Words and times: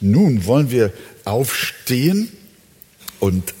Nun 0.00 0.46
wollen 0.46 0.70
wir 0.70 0.92
aufstehen 1.24 2.28
und 3.18 3.52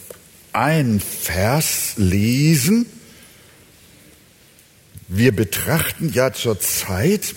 ein 0.52 1.00
Vers 1.00 1.94
lesen. 1.96 2.86
Wir 5.08 5.34
betrachten 5.34 6.12
ja 6.12 6.32
zurzeit 6.32 7.34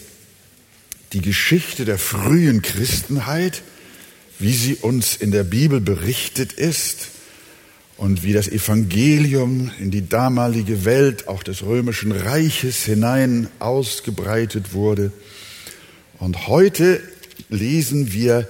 die 1.14 1.22
Geschichte 1.22 1.84
der 1.84 1.98
frühen 1.98 2.62
Christenheit, 2.62 3.64
wie 4.38 4.54
sie 4.54 4.76
uns 4.76 5.15
in 5.15 5.31
der 5.31 5.46
Bibel 5.46 5.81
berichtet 5.81 6.54
ist 6.54 7.08
und 7.97 8.22
wie 8.22 8.33
das 8.33 8.47
Evangelium 8.49 9.72
in 9.79 9.90
die 9.90 10.08
damalige 10.08 10.86
Welt 10.86 11.28
auch 11.28 11.42
des 11.42 11.63
römischen 11.63 12.12
Reiches 12.12 12.86
hinein 12.86 13.47
ausgebreitet 13.58 14.74
wurde. 14.74 15.12
Und 16.20 16.45
heute 16.48 17.02
lesen 17.49 18.13
wir 18.13 18.48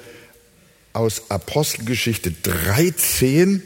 aus 0.94 1.30
Apostelgeschichte 1.30 2.32
13, 2.32 3.64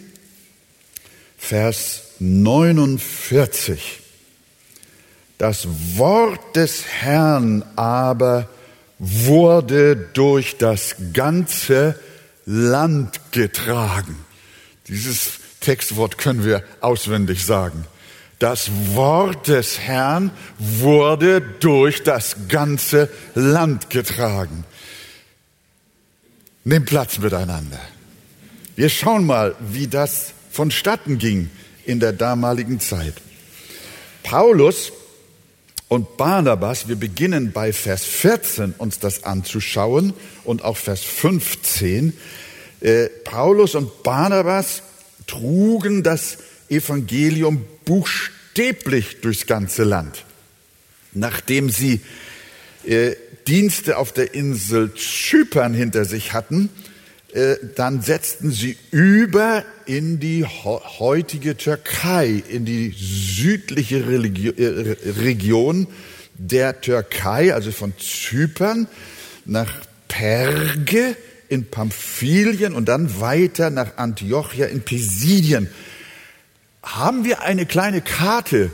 Vers 1.38 2.04
49. 2.20 4.02
Das 5.38 5.68
Wort 5.96 6.56
des 6.56 6.86
Herrn 6.86 7.64
aber 7.76 8.48
wurde 9.00 9.96
durch 9.96 10.58
das 10.58 10.96
ganze 11.14 12.00
Land 12.46 13.20
getragen. 13.32 14.18
Dieses 14.88 15.34
Textwort 15.60 16.18
können 16.18 16.46
wir 16.46 16.64
auswendig 16.80 17.46
sagen. 17.46 17.86
Das 18.40 18.70
Wort 18.94 19.48
des 19.48 19.80
Herrn 19.80 20.32
wurde 20.60 21.42
durch 21.42 22.04
das 22.04 22.48
ganze 22.48 23.10
Land 23.34 23.90
getragen. 23.90 24.66
Nimm 26.68 26.84
Platz 26.84 27.20
miteinander. 27.20 27.80
Wir 28.76 28.90
schauen 28.90 29.24
mal, 29.24 29.56
wie 29.60 29.86
das 29.86 30.34
vonstatten 30.52 31.20
ging 31.20 31.52
in 31.86 32.00
der 32.00 32.12
damaligen 32.12 32.80
Zeit. 32.80 33.14
Paulus 34.24 34.92
und 35.90 36.18
Barnabas, 36.18 36.88
wir 36.88 36.96
beginnen 36.96 37.52
bei 37.52 37.72
Vers 37.72 38.04
14 38.06 38.74
uns 38.80 38.98
das 38.98 39.26
anzuschauen 39.26 40.14
und 40.44 40.64
auch 40.64 40.78
Vers 40.78 41.04
15. 41.04 42.14
Äh, 42.82 43.10
Paulus 43.24 43.76
und 43.76 44.02
Barnabas 44.02 44.82
trugen 45.28 46.02
das 46.02 46.40
Evangelium 46.68 47.64
buchstäblich 47.86 49.22
durchs 49.22 49.46
ganze 49.46 49.84
Land. 49.84 50.26
Nachdem 51.14 51.70
sie 51.70 52.02
äh, 52.88 53.16
Dienste 53.48 53.98
auf 53.98 54.12
der 54.12 54.34
Insel 54.34 54.94
Zypern 54.96 55.74
hinter 55.74 56.06
sich 56.06 56.34
hatten, 56.34 56.70
äh, 57.34 57.58
dann 57.76 58.02
setzten 58.02 58.52
sie 58.52 58.78
über 58.92 59.64
in 59.86 60.20
die 60.20 60.46
heutige 60.46 61.58
Türkei, 61.58 62.42
in 62.48 62.66
die 62.66 62.96
südliche 62.98 63.98
äh, 63.98 64.98
Region 65.20 65.88
der 66.38 66.82
Türkei, 66.82 67.54
also 67.54 67.72
von 67.72 67.94
Zypern 67.98 68.88
nach 69.46 69.72
Perge 70.08 71.16
in 71.50 71.70
Pamphylien 71.70 72.74
und 72.74 72.86
dann 72.86 73.20
weiter 73.20 73.70
nach 73.70 73.98
Antiochia 73.98 74.68
in 74.68 74.82
Pisidien. 74.82 75.70
Haben 76.82 77.26
wir 77.26 77.42
eine 77.42 77.66
kleine 77.66 78.02
Karte, 78.02 78.72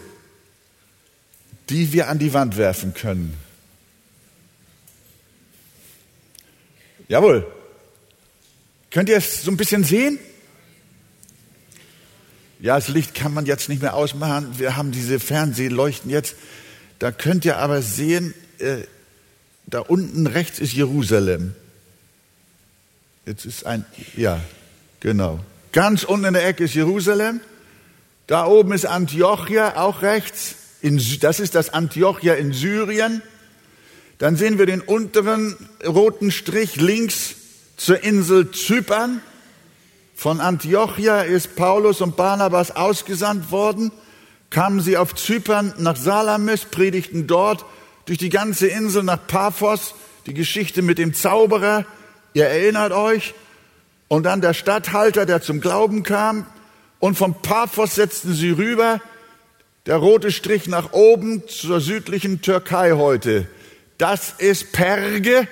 die 1.70 1.94
wir 1.94 2.09
an 2.09 2.20
die 2.20 2.34
Wand 2.34 2.58
werfen 2.58 2.94
können? 2.94 3.36
Jawohl. 7.12 7.45
Könnt 8.90 9.09
ihr 9.09 9.17
es 9.17 9.44
so 9.44 9.52
ein 9.52 9.58
bisschen 9.58 9.84
sehen? 9.84 10.17
Ja, 12.62 12.76
das 12.76 12.88
Licht 12.88 13.14
kann 13.16 13.34
man 13.34 13.45
jetzt 13.45 13.67
nicht 13.67 13.81
mehr 13.81 13.95
ausmachen. 13.95 14.58
Wir 14.58 14.78
haben 14.78 14.94
diese 14.94 15.20
Fernsehleuchten 15.20 16.09
jetzt. 16.09 16.36
Da 16.99 17.11
könnt 17.11 17.44
ihr 17.44 17.58
aber 17.58 17.82
sehen, 17.82 18.33
äh, 18.60 18.83
da 19.66 19.82
unten 19.82 20.26
rechts 20.26 20.60
ist 20.60 20.72
Jerusalem. 20.72 21.54
Jetzt 23.26 23.43
ist 23.43 23.66
ein, 23.66 23.83
ja, 24.16 24.39
genau. 25.02 25.42
Ganz 25.73 26.05
unten 26.05 26.28
in 26.28 26.33
der 26.33 26.48
Ecke 26.48 26.64
ist 26.64 26.76
Jerusalem. 26.76 27.42
Da 28.28 28.45
oben 28.45 28.72
ist 28.72 28.86
Antiochia, 28.86 29.76
auch 29.76 30.02
rechts. 30.02 30.55
In, 30.80 31.02
das 31.20 31.42
ist 31.42 31.55
das 31.55 31.73
Antiochia 31.73 32.36
in 32.36 32.54
Syrien. 32.54 33.22
Dann 34.21 34.36
sehen 34.36 34.59
wir 34.59 34.67
den 34.67 34.82
unteren 34.82 35.58
roten 35.83 36.30
Strich 36.30 36.76
links 36.76 37.33
zur 37.76 38.04
Insel 38.04 38.52
Zypern. 38.52 39.20
Von 40.14 40.39
Antiochia 40.39 41.21
ist 41.21 41.55
Paulus 41.55 42.02
und 42.02 42.17
Barnabas 42.17 42.70
ausgesandt 42.70 43.49
worden, 43.49 43.92
kamen 44.52 44.80
sie 44.80 44.95
auf 44.95 45.15
Zypern 45.15 45.73
nach 45.80 45.95
Salamis, 45.95 46.65
predigten 46.65 47.26
dort 47.26 47.65
durch 48.05 48.20
die 48.20 48.30
ganze 48.30 48.67
Insel 48.67 49.02
nach 49.02 49.26
Paphos, 49.26 49.95
die 50.27 50.36
Geschichte 50.36 50.83
mit 50.83 50.99
dem 50.99 51.15
Zauberer, 51.15 51.87
ihr 52.36 52.45
erinnert 52.45 52.92
euch, 52.92 53.33
und 54.08 54.21
dann 54.21 54.39
der 54.39 54.54
Statthalter, 54.54 55.26
der 55.26 55.42
zum 55.42 55.61
Glauben 55.61 56.04
kam, 56.04 56.45
und 56.99 57.17
von 57.17 57.42
Paphos 57.42 57.95
setzten 57.95 58.36
sie 58.36 58.52
rüber, 58.52 59.02
der 59.87 59.95
rote 59.95 60.31
Strich 60.31 60.67
nach 60.67 60.93
oben 60.93 61.48
zur 61.48 61.81
südlichen 61.81 62.43
Türkei 62.43 62.92
heute. 62.92 63.48
Das 64.02 64.34
ist 64.39 64.72
Perge 64.72 65.48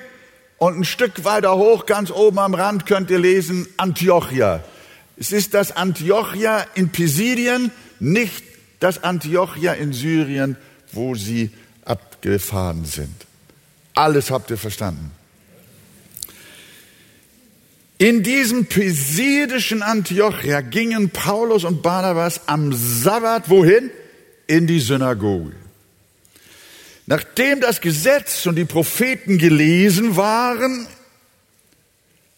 und 0.58 0.80
ein 0.80 0.84
Stück 0.84 1.24
weiter 1.24 1.56
hoch, 1.56 1.86
ganz 1.86 2.10
oben 2.10 2.40
am 2.40 2.56
Rand, 2.56 2.88
könnt 2.88 3.12
ihr 3.12 3.20
lesen 3.20 3.68
Antiochia. 3.78 4.64
Es 5.18 5.32
ist 5.32 5.54
das 5.54 5.78
Antiochia 5.78 6.66
in 6.74 6.90
Pisidien, 6.90 7.70
nicht 8.00 8.44
das 8.80 9.04
Antiochia 9.04 9.74
in 9.74 9.94
Syrien, 9.94 10.58
wo 10.92 11.14
sie 11.14 11.52
abgefahren 11.86 12.86
sind. 12.86 13.14
Alles 13.94 14.32
habt 14.32 14.50
ihr 14.50 14.58
verstanden. 14.58 15.12
In 18.00 18.24
diesem 18.24 18.66
pisidischen 18.66 19.84
Antiochia 19.84 20.62
gingen 20.62 21.12
Paulus 21.12 21.66
und 21.66 21.84
Barnabas 21.84 22.42
am 22.48 22.74
Sabbat 22.74 23.48
wohin? 23.52 23.92
In 24.48 24.66
die 24.66 24.80
Synagoge. 24.80 25.69
Nachdem 27.10 27.60
das 27.60 27.82
Gesetz 27.82 28.46
und 28.46 28.54
die 28.56 28.66
Propheten 28.66 29.40
gelesen 29.40 30.16
waren, 30.16 30.86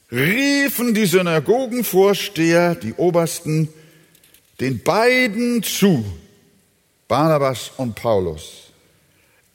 riefen 0.10 0.94
die 0.94 1.08
Synagogenvorsteher, 1.08 2.76
die 2.76 2.94
Obersten, 2.94 3.68
den 4.62 4.82
beiden 4.82 5.62
zu, 5.62 6.06
Barnabas 7.10 7.74
und 7.76 7.96
Paulus. 7.96 8.72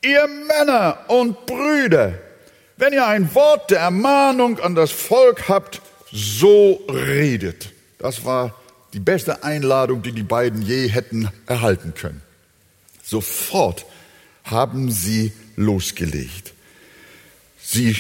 Ihr 0.03 0.28
Männer 0.49 1.06
und 1.09 1.47
Brüder, 1.47 2.19
wenn 2.77 2.93
ihr 2.93 3.06
ein 3.06 3.34
Wort 3.34 3.71
der 3.71 3.81
Ermahnung 3.81 4.60
an 4.60 4.75
das 4.75 4.91
Volk 4.91 5.48
habt, 5.48 5.81
so 6.12 6.84
redet. 6.91 7.72
Das 7.97 8.27
war 8.27 8.54
die 8.93 9.00
beste 9.00 9.43
Einladung, 9.43 10.03
die 10.03 10.12
die 10.12 10.22
beiden 10.22 10.60
je 10.60 10.88
hätten 10.88 11.31
erhalten 11.47 11.94
können. 11.94 12.21
Sofort 13.03 13.87
haben 14.47 14.91
sie 14.91 15.33
losgelegt. 15.57 16.55
Sie, 17.61 17.97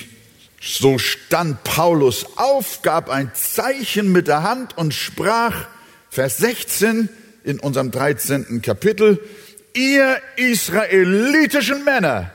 so 0.60 0.98
stand 0.98 1.64
Paulus 1.64 2.26
auf, 2.36 2.82
gab 2.82 3.10
ein 3.10 3.32
Zeichen 3.34 4.12
mit 4.12 4.28
der 4.28 4.42
Hand 4.42 4.78
und 4.78 4.94
sprach, 4.94 5.66
Vers 6.08 6.38
16 6.38 7.08
in 7.44 7.60
unserem 7.60 7.90
13. 7.90 8.62
Kapitel, 8.62 9.20
ihr 9.74 10.18
israelitischen 10.36 11.84
Männer 11.84 12.30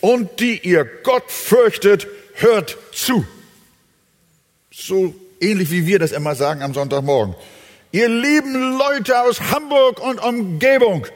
und 0.00 0.40
die 0.40 0.58
ihr 0.58 0.84
Gott 1.02 1.30
fürchtet, 1.30 2.06
hört 2.34 2.78
zu. 2.92 3.26
So 4.72 5.14
ähnlich 5.40 5.70
wie 5.70 5.86
wir 5.86 5.98
das 5.98 6.12
immer 6.12 6.34
sagen 6.34 6.62
am 6.62 6.72
Sonntagmorgen. 6.72 7.34
Ihr 7.92 8.08
lieben 8.08 8.78
Leute 8.78 9.20
aus 9.20 9.40
Hamburg 9.40 10.00
und 10.00 10.18
Umgebung, 10.18 11.06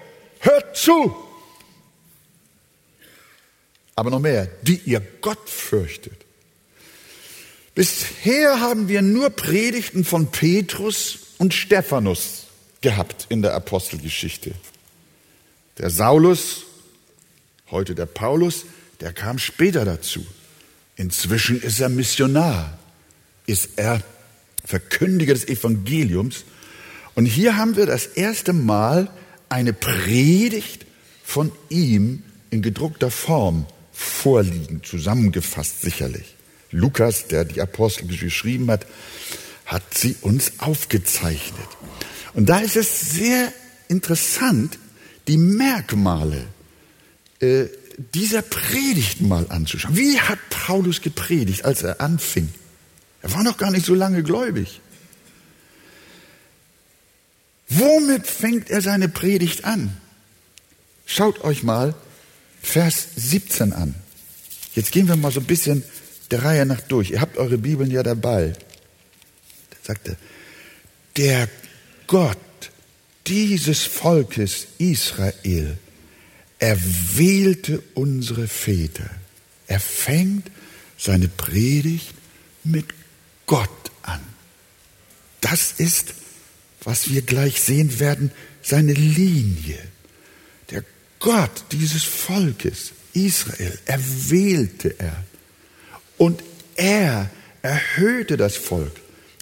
hört 0.41 0.77
zu 0.77 1.15
aber 3.97 4.11
noch 4.11 4.21
mehr, 4.21 4.49
die 4.63 4.81
ihr 4.85 5.03
Gott 5.21 5.49
fürchtet. 5.49 6.21
Bisher 7.75 8.61
haben 8.61 8.89
wir 8.89 9.03
nur 9.03 9.31
Predigten 9.31 10.05
von 10.05 10.31
Petrus 10.31 11.19
und 11.39 11.55
Stephanus 11.55 12.47
gehabt 12.81 13.27
in 13.29 13.43
der 13.43 13.55
Apostelgeschichte. 13.55 14.53
Der 15.79 15.91
Saulus, 15.91 16.65
heute 17.71 17.95
der 17.95 18.07
Paulus, 18.07 18.67
der 19.01 19.13
kam 19.13 19.39
später 19.39 19.85
dazu. 19.85 20.27
Inzwischen 20.97 21.63
ist 21.63 21.81
er 21.81 21.89
Missionar, 21.89 22.79
ist 23.47 23.71
er 23.77 24.03
Verkündiger 24.65 25.33
des 25.33 25.49
Evangeliums. 25.49 26.45
Und 27.15 27.25
hier 27.27 27.57
haben 27.57 27.77
wir 27.77 27.87
das 27.87 28.07
erste 28.07 28.53
Mal 28.53 29.11
eine 29.49 29.73
Predigt 29.73 30.85
von 31.25 31.51
ihm 31.69 32.23
in 32.51 32.61
gedruckter 32.61 33.11
Form 33.11 33.67
vorliegen, 34.01 34.83
zusammengefasst 34.83 35.83
sicherlich. 35.83 36.35
Lukas, 36.71 37.27
der 37.27 37.45
die 37.45 37.61
Apostel 37.61 38.07
geschrieben 38.07 38.71
hat, 38.71 38.87
hat 39.67 39.83
sie 39.95 40.17
uns 40.23 40.53
aufgezeichnet. 40.59 41.69
Und 42.33 42.49
da 42.49 42.61
ist 42.61 42.77
es 42.77 43.01
sehr 43.01 43.53
interessant, 43.89 44.79
die 45.29 45.37
Merkmale 45.37 46.47
äh, 47.41 47.67
dieser 48.15 48.43
Predigt 48.43 49.21
mal 49.21 49.47
anzuschauen. 49.51 49.97
Wie 49.97 50.19
hat 50.19 50.39
Paulus 50.49 51.03
gepredigt, 51.03 51.65
als 51.65 51.83
er 51.83 52.01
anfing? 52.01 52.53
Er 53.23 53.35
war 53.35 53.43
noch 53.43 53.59
gar 53.59 53.71
nicht 53.71 53.85
so 53.85 53.95
lange 53.95 54.23
gläubig. 54.23 54.81
Womit 57.69 58.27
fängt 58.27 58.71
er 58.71 58.81
seine 58.81 59.09
Predigt 59.09 59.65
an? 59.65 59.97
Schaut 61.05 61.45
euch 61.45 61.63
mal 61.63 61.95
Vers 62.63 63.09
17 63.17 63.73
an. 63.73 63.95
Jetzt 64.75 64.93
gehen 64.93 65.09
wir 65.09 65.17
mal 65.17 65.33
so 65.33 65.41
ein 65.41 65.47
bisschen 65.47 65.83
der 66.31 66.45
Reihe 66.45 66.67
nach 66.67 66.81
durch. 66.83 67.11
Ihr 67.11 67.21
habt 67.21 67.37
eure 67.39 67.59
Bibeln 67.59 67.91
ja 67.91 68.03
dabei. 68.03 68.53
Da 69.71 69.77
sagt 69.83 70.09
er, 70.09 70.17
der 71.17 71.49
Gott 72.07 72.39
dieses 73.27 73.85
Volkes 73.85 74.67
Israel 74.79 75.79
erwählte 76.59 77.83
unsere 77.95 78.47
Väter. 78.47 79.09
Er 79.67 79.81
fängt 79.81 80.51
seine 80.99 81.29
Predigt 81.29 82.15
mit 82.65 82.87
Gott 83.47 83.91
an. 84.03 84.21
Das 85.41 85.73
ist, 85.79 86.15
was 86.83 87.11
wir 87.11 87.23
gleich 87.23 87.61
sehen 87.61 87.99
werden, 87.99 88.31
seine 88.63 88.93
Linie. 88.93 89.79
Gott 91.21 91.65
dieses 91.71 92.03
Volkes, 92.03 92.93
Israel, 93.13 93.79
erwählte 93.85 94.99
er. 94.99 95.25
Und 96.19 96.43
er 96.77 97.31
erhöhte 97.63 98.37
das 98.37 98.57
Volk, 98.57 98.93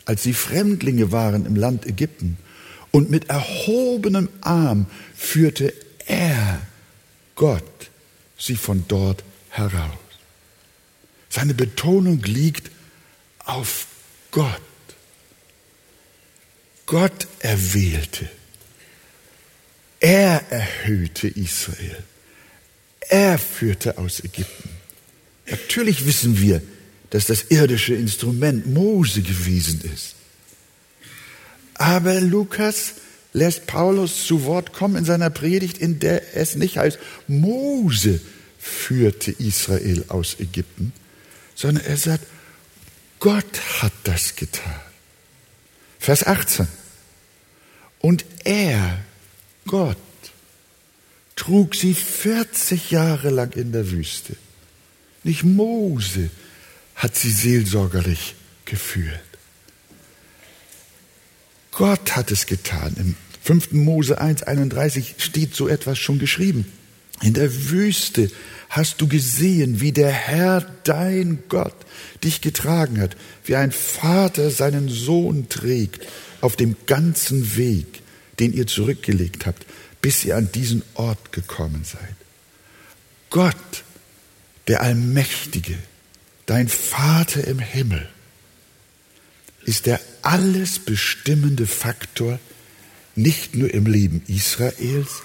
als 0.04 0.24
sie 0.24 0.34
Fremdlinge 0.34 1.12
waren 1.12 1.46
im 1.46 1.56
Land 1.56 1.86
Ägypten. 1.86 2.36
Und 2.90 3.10
mit 3.10 3.30
erhobenem 3.30 4.28
Arm 4.40 4.86
führte 5.14 5.72
er 6.06 6.60
Gott 7.36 7.90
sie 8.36 8.56
von 8.56 8.84
dort 8.88 9.22
heraus. 9.50 9.98
Seine 11.28 11.54
Betonung 11.54 12.22
liegt 12.22 12.70
auf 13.44 13.86
Gott. 14.30 14.60
Gott 16.86 17.28
erwählte. 17.40 18.28
Er 20.00 20.44
erhöhte 20.50 21.28
Israel. 21.28 22.02
Er 23.00 23.38
führte 23.38 23.98
aus 23.98 24.20
Ägypten. 24.20 24.70
Natürlich 25.50 26.06
wissen 26.06 26.40
wir, 26.40 26.62
dass 27.10 27.26
das 27.26 27.44
irdische 27.44 27.94
Instrument 27.94 28.66
Mose 28.66 29.22
gewesen 29.22 29.80
ist. 29.80 30.14
Aber 31.74 32.20
Lukas 32.20 32.94
lässt 33.32 33.66
Paulus 33.66 34.26
zu 34.26 34.44
Wort 34.44 34.72
kommen 34.72 34.96
in 34.96 35.04
seiner 35.04 35.30
Predigt, 35.30 35.78
in 35.78 36.00
der 36.00 36.36
es 36.36 36.54
nicht 36.54 36.76
heißt, 36.76 36.98
Mose 37.26 38.20
führte 38.58 39.30
Israel 39.30 40.04
aus 40.08 40.36
Ägypten, 40.38 40.92
sondern 41.54 41.84
er 41.84 41.96
sagt, 41.96 42.26
Gott 43.20 43.60
hat 43.80 43.92
das 44.04 44.36
getan. 44.36 44.80
Vers 45.98 46.26
18. 46.26 46.68
Und 48.00 48.24
er, 48.44 48.98
Gott, 49.68 49.96
trug 51.36 51.76
sie 51.76 51.94
40 51.94 52.90
Jahre 52.90 53.30
lang 53.30 53.52
in 53.52 53.70
der 53.70 53.92
Wüste. 53.92 54.34
Nicht 55.22 55.44
Mose 55.44 56.30
hat 56.96 57.14
sie 57.14 57.30
seelsorgerlich 57.30 58.34
geführt. 58.64 59.20
Gott 61.70 62.16
hat 62.16 62.32
es 62.32 62.46
getan. 62.46 62.96
Im 62.98 63.14
5. 63.44 63.72
Mose 63.72 64.20
1.31 64.20 65.14
steht 65.18 65.54
so 65.54 65.68
etwas 65.68 65.98
schon 65.98 66.18
geschrieben. 66.18 66.66
In 67.22 67.34
der 67.34 67.70
Wüste 67.70 68.30
hast 68.68 69.00
du 69.00 69.06
gesehen, 69.06 69.80
wie 69.80 69.92
der 69.92 70.10
Herr, 70.10 70.60
dein 70.84 71.44
Gott, 71.48 71.76
dich 72.24 72.40
getragen 72.40 73.00
hat, 73.00 73.16
wie 73.44 73.56
ein 73.56 73.72
Vater 73.72 74.50
seinen 74.50 74.88
Sohn 74.88 75.48
trägt 75.48 76.06
auf 76.40 76.56
dem 76.56 76.76
ganzen 76.86 77.56
Weg, 77.56 78.02
den 78.40 78.52
ihr 78.52 78.66
zurückgelegt 78.66 79.46
habt, 79.46 79.66
bis 80.00 80.24
ihr 80.24 80.36
an 80.36 80.50
diesen 80.52 80.82
Ort 80.94 81.32
gekommen 81.32 81.84
seid. 81.84 82.14
Gott, 83.30 83.84
der 84.68 84.82
Allmächtige, 84.82 85.76
dein 86.46 86.68
Vater 86.68 87.46
im 87.46 87.58
Himmel, 87.58 88.08
ist 89.64 89.86
der 89.86 90.00
alles 90.22 90.78
bestimmende 90.78 91.66
Faktor 91.66 92.38
nicht 93.14 93.54
nur 93.54 93.72
im 93.74 93.86
Leben 93.86 94.22
Israels, 94.28 95.22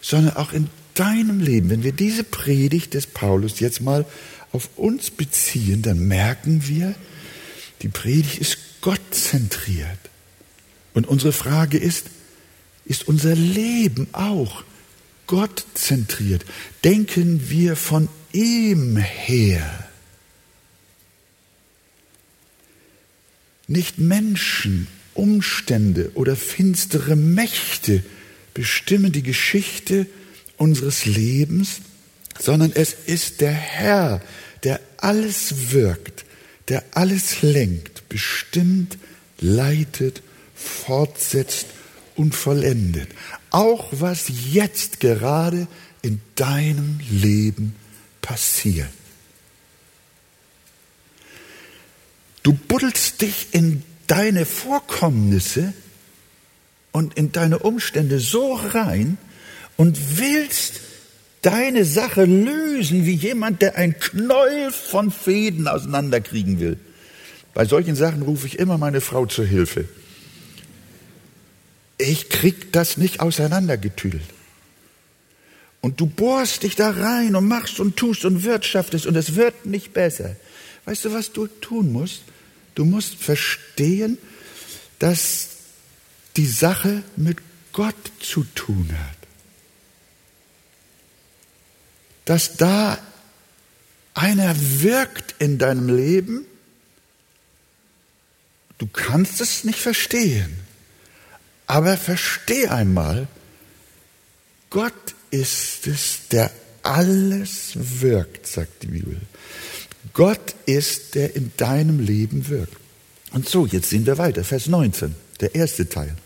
sondern 0.00 0.36
auch 0.36 0.52
in 0.52 0.68
deinem 0.94 1.40
Leben. 1.40 1.70
Wenn 1.70 1.82
wir 1.82 1.92
diese 1.92 2.22
Predigt 2.22 2.94
des 2.94 3.06
Paulus 3.06 3.60
jetzt 3.60 3.80
mal 3.80 4.04
auf 4.52 4.68
uns 4.76 5.10
beziehen, 5.10 5.82
dann 5.82 6.06
merken 6.06 6.68
wir, 6.68 6.94
die 7.82 7.88
Predigt 7.88 8.38
ist 8.38 8.58
gottzentriert. 8.80 9.98
Und 10.92 11.06
unsere 11.06 11.32
Frage 11.32 11.78
ist, 11.78 12.06
ist 12.90 13.06
unser 13.06 13.36
Leben 13.36 14.08
auch 14.10 14.64
gottzentriert? 15.28 16.44
Denken 16.82 17.48
wir 17.48 17.76
von 17.76 18.08
ihm 18.32 18.96
her? 18.96 19.88
Nicht 23.68 23.98
Menschen, 23.98 24.88
Umstände 25.14 26.10
oder 26.14 26.34
finstere 26.34 27.14
Mächte 27.14 28.02
bestimmen 28.54 29.12
die 29.12 29.22
Geschichte 29.22 30.06
unseres 30.56 31.06
Lebens, 31.06 31.82
sondern 32.40 32.72
es 32.74 32.92
ist 33.06 33.40
der 33.40 33.52
Herr, 33.52 34.20
der 34.64 34.80
alles 34.96 35.70
wirkt, 35.70 36.24
der 36.66 36.82
alles 36.90 37.42
lenkt, 37.42 38.08
bestimmt, 38.08 38.98
leitet, 39.38 40.22
fortsetzt 40.56 41.66
und 42.20 42.34
vollendet. 42.34 43.08
Auch 43.48 43.88
was 43.92 44.30
jetzt 44.52 45.00
gerade 45.00 45.66
in 46.02 46.20
deinem 46.34 47.00
Leben 47.10 47.74
passiert. 48.20 48.90
Du 52.42 52.52
buddelst 52.52 53.22
dich 53.22 53.48
in 53.52 53.82
deine 54.06 54.44
Vorkommnisse 54.44 55.72
und 56.92 57.14
in 57.14 57.32
deine 57.32 57.60
Umstände 57.60 58.20
so 58.20 58.52
rein 58.54 59.16
und 59.78 60.18
willst 60.18 60.80
deine 61.40 61.86
Sache 61.86 62.26
lösen 62.26 63.06
wie 63.06 63.14
jemand, 63.14 63.62
der 63.62 63.76
ein 63.76 63.98
Knäuel 63.98 64.72
von 64.72 65.10
Fäden 65.10 65.68
auseinanderkriegen 65.68 66.60
will. 66.60 66.76
Bei 67.54 67.64
solchen 67.64 67.96
Sachen 67.96 68.20
rufe 68.22 68.46
ich 68.46 68.58
immer 68.58 68.76
meine 68.76 69.00
Frau 69.00 69.24
zur 69.24 69.46
Hilfe. 69.46 69.88
Ich 72.00 72.30
krieg 72.30 72.72
das 72.72 72.96
nicht 72.96 73.20
auseinandergetüdelt. 73.20 74.24
Und 75.82 76.00
du 76.00 76.06
bohrst 76.06 76.62
dich 76.62 76.76
da 76.76 76.90
rein 76.90 77.36
und 77.36 77.46
machst 77.46 77.80
und 77.80 77.96
tust 77.96 78.24
und 78.24 78.44
wirtschaftest 78.44 79.06
und 79.06 79.16
es 79.16 79.34
wird 79.34 79.66
nicht 79.66 79.92
besser. 79.92 80.36
Weißt 80.84 81.04
du, 81.04 81.12
was 81.12 81.32
du 81.32 81.46
tun 81.46 81.92
musst? 81.92 82.22
Du 82.74 82.84
musst 82.84 83.16
verstehen, 83.16 84.18
dass 84.98 85.48
die 86.36 86.46
Sache 86.46 87.02
mit 87.16 87.38
Gott 87.72 87.94
zu 88.20 88.44
tun 88.54 88.90
hat. 88.92 89.16
Dass 92.24 92.56
da 92.56 92.98
einer 94.14 94.54
wirkt 94.82 95.34
in 95.38 95.58
deinem 95.58 95.94
Leben, 95.94 96.44
du 98.78 98.86
kannst 98.86 99.40
es 99.40 99.64
nicht 99.64 99.78
verstehen, 99.78 100.59
aber 101.70 101.96
versteh 101.96 102.66
einmal, 102.66 103.28
Gott 104.70 105.14
ist 105.30 105.86
es, 105.86 106.26
der 106.32 106.50
alles 106.82 107.74
wirkt, 107.74 108.48
sagt 108.48 108.82
die 108.82 108.88
Bibel. 108.88 109.20
Gott 110.12 110.56
ist, 110.66 111.14
der 111.14 111.36
in 111.36 111.52
deinem 111.56 112.00
Leben 112.00 112.48
wirkt. 112.48 112.76
Und 113.30 113.48
so, 113.48 113.66
jetzt 113.66 113.88
sehen 113.88 114.04
wir 114.04 114.18
weiter, 114.18 114.42
Vers 114.42 114.66
19, 114.66 115.14
der 115.40 115.54
erste 115.54 115.88
Teil. 115.88 116.16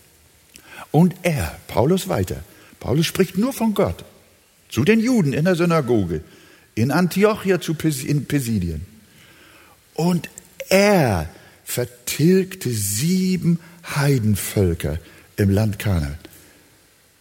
Und 0.89 1.13
er, 1.21 1.59
Paulus 1.67 2.07
weiter, 2.07 2.43
Paulus 2.79 3.05
spricht 3.05 3.37
nur 3.37 3.53
von 3.53 3.75
Gott, 3.75 4.03
zu 4.69 4.83
den 4.83 4.99
Juden 4.99 5.31
in 5.31 5.45
der 5.45 5.55
Synagoge, 5.55 6.21
in 6.73 6.89
Antiochia 6.89 7.61
zu 7.61 7.75
Pis 7.75 8.03
in 8.03 8.25
Pisidien. 8.25 8.83
Und 9.93 10.27
er 10.69 11.29
vertilgte 11.63 12.71
sieben 12.71 13.59
Heidenvölker 13.95 14.97
im 15.37 15.49
Land 15.49 15.79
Kanaan. 15.79 16.17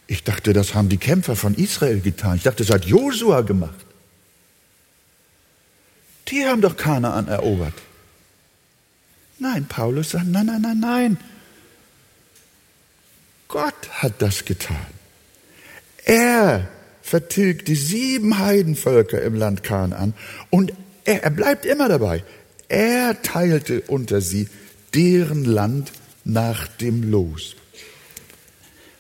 Ich 0.07 0.23
dachte, 0.23 0.53
das 0.53 0.75
haben 0.75 0.89
die 0.89 0.99
Kämpfer 0.99 1.37
von 1.37 1.55
Israel 1.55 2.01
getan. 2.01 2.37
Ich 2.37 2.43
dachte, 2.43 2.65
das 2.65 2.75
hat 2.75 2.85
Josua 2.85 3.41
gemacht. 3.41 3.85
Die 6.29 6.45
haben 6.45 6.61
doch 6.61 6.77
Kanaan 6.77 7.29
erobert. 7.29 7.75
Nein, 9.39 9.67
Paulus 9.67 10.11
sagt, 10.11 10.27
nein, 10.27 10.47
nein, 10.47 10.63
nein, 10.63 10.81
nein. 10.81 11.19
Gott 13.49 13.89
hat 13.91 14.15
das 14.21 14.45
getan. 14.45 14.77
Er 16.05 16.69
vertilgt 17.03 17.69
die 17.69 17.75
sieben 17.75 18.39
Heidenvölker 18.39 19.23
im 19.23 19.35
Land 19.35 19.63
Kanaan 19.63 20.15
und 20.51 20.73
er, 21.05 21.23
er 21.23 21.31
bleibt 21.31 21.67
immer 21.67 21.89
dabei. 21.89 22.25
Er 22.69 23.21
teilte 23.23 23.83
unter 23.83 24.21
sie 24.21 24.49
deren 24.95 25.45
Land 25.45 25.93
nach 26.25 26.69
dem 26.69 27.11
Los. 27.11 27.57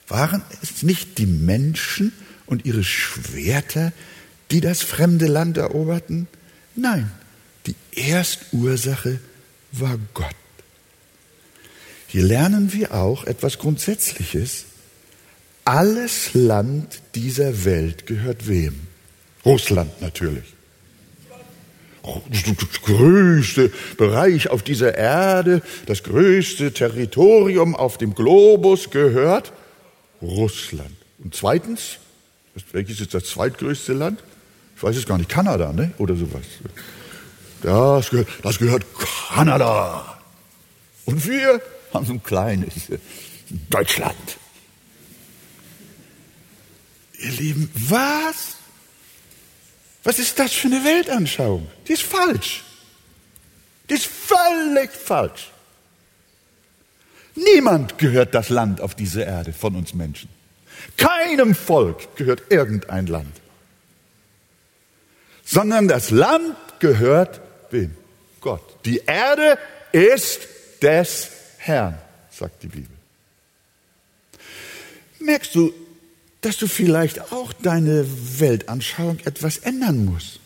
Waren 0.08 0.42
es 0.62 0.82
nicht 0.82 1.18
die 1.18 1.26
Menschen 1.26 2.12
und 2.46 2.66
ihre 2.66 2.84
Schwerter, 2.84 3.92
die 4.50 4.61
das 4.61 4.82
fremde 4.82 5.26
Land 5.26 5.56
eroberten? 5.56 6.28
Nein, 6.76 7.11
die 7.66 7.75
Erstursache 7.96 9.20
war 9.73 9.99
Gott. 10.12 10.34
Hier 12.06 12.23
lernen 12.23 12.73
wir 12.73 12.94
auch 12.94 13.25
etwas 13.25 13.58
Grundsätzliches. 13.58 14.66
Alles 15.64 16.34
Land 16.34 17.00
dieser 17.14 17.64
Welt 17.64 18.06
gehört 18.06 18.46
wem? 18.46 18.75
Russland 19.44 20.00
natürlich. 20.00 20.44
Das 22.30 22.82
größte 22.82 23.73
Bereich 23.96 24.50
auf 24.50 24.62
dieser 24.62 24.94
Erde, 24.94 25.62
das 25.87 26.02
größte 26.02 26.73
Territorium 26.73 27.75
auf 27.75 27.96
dem 27.96 28.14
Globus 28.14 28.90
gehört 28.90 29.54
Russland. 30.25 30.97
Und 31.19 31.35
zweitens, 31.35 31.99
welches 32.73 33.00
ist 33.00 33.14
das 33.14 33.25
zweitgrößte 33.26 33.93
Land? 33.93 34.23
Ich 34.76 34.83
weiß 34.83 34.97
es 34.97 35.07
gar 35.07 35.19
nicht, 35.19 35.31
Kanada, 35.31 35.73
ne? 35.73 35.93
Oder 35.99 36.16
sowas. 36.16 36.43
Das 37.62 38.11
gehört, 38.11 38.28
das 38.43 38.59
gehört 38.59 38.85
Kanada. 39.28 40.19
Und 41.04 41.26
wir 41.26 41.61
haben 41.93 42.04
so 42.04 42.12
ein 42.12 42.23
kleines 42.23 42.75
Deutschland. 43.71 44.38
Ihr 47.19 47.31
Lieben, 47.31 47.71
was? 47.75 48.57
Was 50.02 50.19
ist 50.19 50.38
das 50.38 50.52
für 50.52 50.69
eine 50.69 50.85
Weltanschauung? 50.85 51.66
Die 51.88 51.93
ist 51.93 52.02
falsch. 52.02 52.64
Die 53.88 53.95
ist 53.95 54.07
völlig 54.07 54.90
falsch. 54.90 55.50
Niemand 57.34 57.98
gehört 57.98 58.34
das 58.34 58.48
Land 58.48 58.80
auf 58.80 58.94
dieser 58.94 59.26
Erde 59.26 59.52
von 59.52 59.74
uns 59.74 59.94
Menschen. 59.94 60.28
Keinem 60.96 61.54
Volk 61.54 62.16
gehört 62.16 62.42
irgendein 62.50 63.06
Land. 63.06 63.40
Sondern 65.44 65.88
das 65.88 66.10
Land 66.10 66.56
gehört 66.78 67.40
wem? 67.70 67.96
Gott. 68.40 68.84
Die 68.84 68.98
Erde 69.06 69.58
ist 69.92 70.40
des 70.82 71.30
Herrn, 71.58 71.98
sagt 72.30 72.62
die 72.62 72.68
Bibel. 72.68 72.96
Merkst 75.18 75.54
du, 75.54 75.72
dass 76.42 76.58
du 76.58 76.66
vielleicht 76.66 77.32
auch 77.32 77.52
deine 77.54 78.06
Weltanschauung 78.38 79.18
etwas 79.24 79.58
ändern 79.58 80.04
musst 80.04 80.40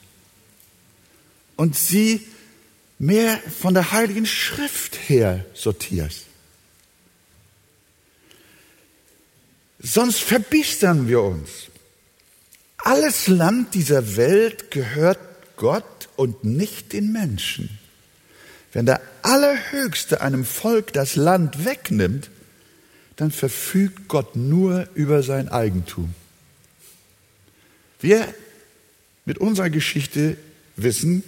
und 1.57 1.77
sie 1.77 2.25
mehr 3.01 3.39
von 3.61 3.75
der 3.75 3.91
Heiligen 3.91 4.27
Schrift 4.27 4.97
her 5.09 5.45
sortierst? 5.55 6.28
Sonst 9.79 10.21
verbistern 10.21 11.09
wir 11.09 11.23
uns. 11.23 11.69
Alles 12.79 13.29
Land 13.29 13.75
dieser 13.75 14.17
Welt 14.17 14.71
gehört 14.71 15.19
Gott 15.57 16.09
und 16.17 16.45
nicht 16.45 16.93
den 16.93 17.13
Menschen. 17.13 17.79
Wenn 18.73 18.87
der 18.87 19.01
Allerhöchste 19.23 20.21
einem 20.21 20.45
Volk 20.45 20.93
das 20.93 21.17
Land 21.17 21.65
wegnimmt, 21.65 22.31
dann 23.17 23.31
verfügt 23.31 24.09
Gott 24.09 24.37
nur 24.37 24.89
über 24.95 25.23
sein 25.23 25.49
Eigentum. 25.49 26.15
Wir 28.01 28.33
mit 29.25 29.39
unserer 29.39 29.71
Geschichte 29.71 30.37
wissen, 30.77 31.25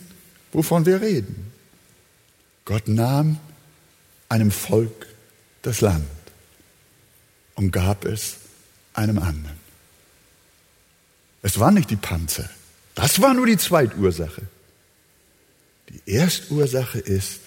wovon 0.52 0.86
wir 0.86 1.00
reden. 1.00 1.52
Gott 2.64 2.86
nahm 2.88 3.38
einem 4.28 4.50
Volk 4.50 5.06
das 5.62 5.80
Land 5.80 6.06
und 7.56 7.72
gab 7.72 8.04
es 8.04 8.36
einem 8.94 9.18
anderen. 9.18 9.58
Es 11.42 11.58
waren 11.58 11.74
nicht 11.74 11.90
die 11.90 11.96
Panzer. 11.96 12.48
Das 12.94 13.20
war 13.20 13.34
nur 13.34 13.46
die 13.46 13.56
Zweitursache. 13.56 14.42
Die 15.88 16.12
Erstursache 16.12 16.98
ist, 16.98 17.40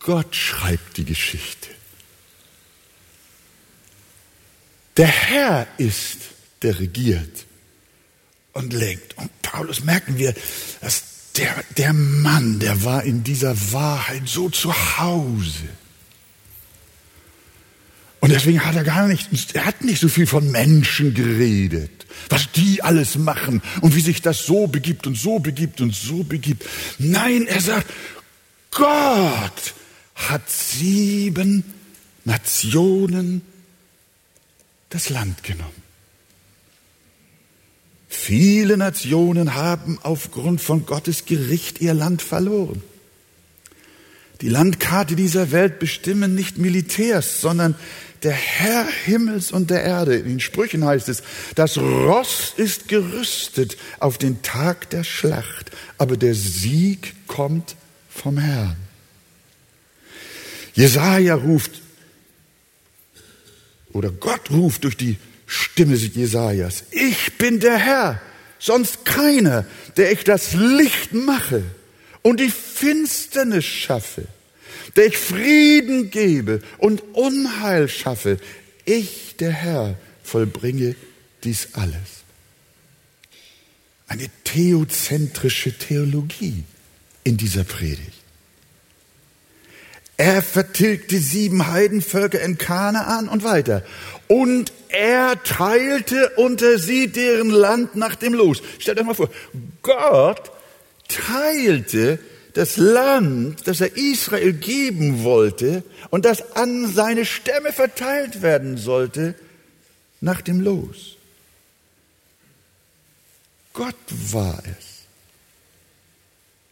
Gott 0.00 0.34
schreibt 0.34 0.96
die 0.96 1.04
Geschichte. 1.04 1.68
Der 4.96 5.06
Herr 5.06 5.66
ist, 5.78 6.18
der 6.62 6.78
regiert 6.78 7.46
und 8.52 8.72
lenkt. 8.72 9.16
Und 9.18 9.30
Paulus 9.42 9.82
merken 9.82 10.18
wir, 10.18 10.34
dass 10.80 11.32
der, 11.36 11.64
der 11.76 11.92
Mann, 11.92 12.60
der 12.60 12.84
war 12.84 13.02
in 13.02 13.24
dieser 13.24 13.72
Wahrheit 13.72 14.22
so 14.26 14.48
zu 14.50 14.72
Hause. 14.98 15.68
Und 18.24 18.30
deswegen 18.30 18.64
hat 18.64 18.74
er 18.74 18.84
gar 18.84 19.06
nicht, 19.06 19.54
er 19.54 19.66
hat 19.66 19.84
nicht 19.84 20.00
so 20.00 20.08
viel 20.08 20.26
von 20.26 20.50
Menschen 20.50 21.12
geredet, 21.12 22.06
was 22.30 22.50
die 22.52 22.82
alles 22.82 23.18
machen 23.18 23.60
und 23.82 23.94
wie 23.94 24.00
sich 24.00 24.22
das 24.22 24.46
so 24.46 24.66
begibt 24.66 25.06
und 25.06 25.14
so 25.14 25.40
begibt 25.40 25.82
und 25.82 25.94
so 25.94 26.24
begibt. 26.24 26.64
Nein, 26.98 27.46
er 27.46 27.60
sagt, 27.60 27.86
Gott 28.70 29.74
hat 30.14 30.48
sieben 30.48 31.64
Nationen 32.24 33.42
das 34.88 35.10
Land 35.10 35.42
genommen. 35.42 35.82
Viele 38.08 38.78
Nationen 38.78 39.54
haben 39.54 39.98
aufgrund 40.02 40.62
von 40.62 40.86
Gottes 40.86 41.26
Gericht 41.26 41.82
ihr 41.82 41.92
Land 41.92 42.22
verloren. 42.22 42.82
Die 44.40 44.48
Landkarte 44.48 45.16
dieser 45.16 45.52
Welt 45.52 45.78
bestimmen 45.78 46.34
nicht 46.34 46.58
Militärs, 46.58 47.40
sondern 47.40 47.76
der 48.22 48.32
Herr 48.32 48.86
Himmels 49.04 49.52
und 49.52 49.70
der 49.70 49.82
Erde. 49.82 50.16
In 50.16 50.24
den 50.24 50.40
Sprüchen 50.40 50.84
heißt 50.84 51.08
es, 51.08 51.22
das 51.54 51.78
Ross 51.78 52.54
ist 52.56 52.88
gerüstet 52.88 53.76
auf 54.00 54.18
den 54.18 54.42
Tag 54.42 54.90
der 54.90 55.04
Schlacht, 55.04 55.70
aber 55.98 56.16
der 56.16 56.34
Sieg 56.34 57.14
kommt 57.26 57.76
vom 58.08 58.38
Herrn. 58.38 58.76
Jesaja 60.74 61.36
ruft, 61.36 61.82
oder 63.92 64.10
Gott 64.10 64.50
ruft 64.50 64.84
durch 64.84 64.96
die 64.96 65.16
Stimme 65.46 65.94
Jesajas, 65.94 66.84
ich 66.90 67.38
bin 67.38 67.60
der 67.60 67.76
Herr, 67.76 68.20
sonst 68.58 69.04
keiner, 69.04 69.64
der 69.96 70.10
ich 70.10 70.24
das 70.24 70.54
Licht 70.54 71.12
mache 71.12 71.62
und 72.24 72.40
die 72.40 72.50
Finsternis 72.50 73.64
schaffe 73.64 74.26
der 74.96 75.06
ich 75.06 75.18
Frieden 75.18 76.10
gebe 76.10 76.60
und 76.78 77.02
Unheil 77.14 77.88
schaffe. 77.88 78.38
Ich, 78.84 79.36
der 79.36 79.50
Herr, 79.50 79.96
vollbringe 80.22 80.94
dies 81.42 81.68
alles. 81.74 82.24
Eine 84.06 84.28
theozentrische 84.44 85.76
Theologie 85.76 86.64
in 87.24 87.36
dieser 87.36 87.64
Predigt. 87.64 88.12
Er 90.16 90.42
vertilgte 90.42 91.18
sieben 91.18 91.66
Heidenvölker 91.66 92.40
in 92.40 92.56
Kanaan 92.56 93.28
und 93.28 93.42
weiter. 93.42 93.82
Und 94.28 94.72
er 94.88 95.42
teilte 95.42 96.30
unter 96.36 96.78
sie 96.78 97.08
deren 97.08 97.50
Land 97.50 97.96
nach 97.96 98.14
dem 98.14 98.32
Los. 98.32 98.62
Stellt 98.78 99.00
euch 99.00 99.06
mal 99.06 99.14
vor, 99.14 99.30
Gott 99.82 100.52
teilte 101.08 102.18
das 102.54 102.76
Land, 102.76 103.66
das 103.66 103.80
er 103.80 103.96
Israel 103.96 104.52
geben 104.52 105.24
wollte 105.24 105.82
und 106.10 106.24
das 106.24 106.52
an 106.56 106.92
seine 106.92 107.24
Stämme 107.24 107.72
verteilt 107.72 108.42
werden 108.42 108.76
sollte, 108.76 109.34
nach 110.20 110.40
dem 110.40 110.60
Los. 110.60 111.16
Gott 113.72 113.96
war 114.30 114.62
es. 114.78 114.94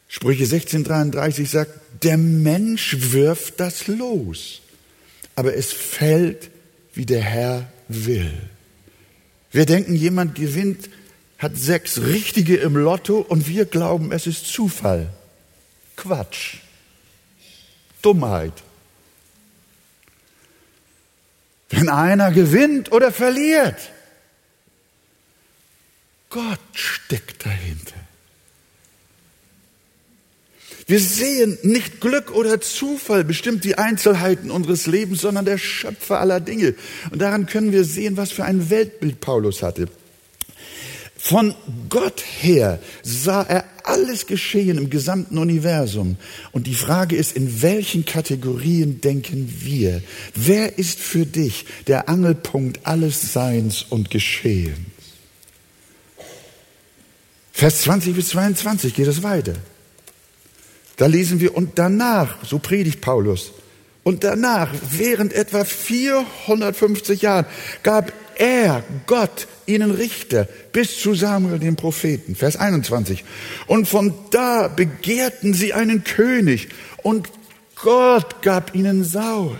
Sprüche 0.09 0.45
1633 0.45 1.51
sagt, 1.51 1.73
der 2.03 2.17
Mensch 2.17 2.97
wirft 3.13 3.59
das 3.61 3.89
Los, 3.89 4.61
aber 5.35 5.57
es 5.57 5.73
fällt, 5.73 6.51
wie 6.95 7.07
der 7.07 7.23
Herr 7.23 7.73
will. 7.89 8.33
Wir 9.51 9.67
denken, 9.67 9.95
jemand 9.95 10.35
gewinnt, 10.35 10.89
hat 11.43 11.57
sechs 11.57 12.01
Richtige 12.01 12.57
im 12.57 12.77
Lotto 12.77 13.19
und 13.19 13.49
wir 13.49 13.65
glauben, 13.65 14.13
es 14.13 14.29
ist 14.29 14.47
Zufall. 14.47 15.13
Quatsch. 15.97 16.59
Dummheit. 18.01 18.53
Wenn 21.69 21.89
einer 21.89 22.31
gewinnt 22.31 22.93
oder 22.93 23.11
verliert, 23.11 23.77
Gott 26.31 26.61
steckt 26.75 27.45
dahinter. 27.45 27.97
Wir 30.87 31.01
sehen 31.01 31.59
nicht 31.63 32.01
Glück 32.01 32.31
oder 32.33 32.61
Zufall 32.61 33.25
bestimmt 33.25 33.65
die 33.65 33.79
Einzelheiten 33.79 34.51
unseres 34.51 34.87
Lebens, 34.87 35.23
sondern 35.23 35.45
der 35.45 35.59
Schöpfer 35.59 36.21
aller 36.21 36.39
Dinge. 36.39 36.75
Und 37.11 37.21
daran 37.21 37.47
können 37.47 37.73
wir 37.73 37.85
sehen, 37.85 38.17
was 38.17 38.31
für 38.31 38.45
ein 38.45 38.71
Weltbild 38.71 39.21
Paulus 39.21 39.63
hatte. 39.63 39.89
Von 41.25 41.55
Gott 41.89 42.21
her 42.41 42.81
sah 43.05 43.45
er 43.45 43.65
alles 43.85 44.27
geschehen 44.27 44.77
im 44.77 44.91
gesamten 44.91 45.39
Universum. 45.39 46.17
Und 46.51 46.67
die 46.67 46.75
Frage 46.75 47.15
ist, 47.15 47.37
in 47.37 47.63
welchen 47.63 48.05
Kategorien 48.05 49.01
denken 49.01 49.49
wir? 49.61 50.03
Wer 50.35 50.81
ist 50.81 50.99
für 50.99 51.25
dich 51.25 51.65
der 51.87 52.09
Angelpunkt 52.09 52.81
alles 52.83 53.33
Seins 53.33 53.87
und 53.89 54.11
Geschehens? 54.11 54.81
Vers 57.53 57.83
20 57.83 58.17
bis 58.17 58.31
22 58.31 58.93
geht 58.93 59.07
es 59.07 59.23
weiter. 59.23 59.55
Da 60.97 61.07
lesen 61.07 61.39
wir, 61.39 61.57
und 61.57 61.79
danach, 61.79 62.45
so 62.45 62.59
predigt 62.59 63.01
Paulus, 63.01 63.53
und 64.03 64.25
danach, 64.25 64.75
während 64.91 65.33
etwa 65.33 65.65
450 65.65 67.23
Jahren, 67.23 67.47
gab 67.85 68.13
er, 68.37 68.83
Gott, 69.07 69.47
ihnen 69.67 69.91
Richter 69.91 70.49
bis 70.73 71.01
zu 71.01 71.15
Samuel, 71.15 71.59
dem 71.59 71.77
Propheten. 71.77 72.35
Vers 72.35 72.57
21. 72.57 73.25
Und 73.67 73.89
von 73.89 74.15
da 74.31 74.69
begehrten 74.69 75.55
sie 75.55 75.73
einen 75.73 76.05
König 76.05 76.69
und 77.03 77.29
Gott 77.77 78.43
gab 78.43 78.75
ihnen 78.75 79.05
Saul 79.05 79.59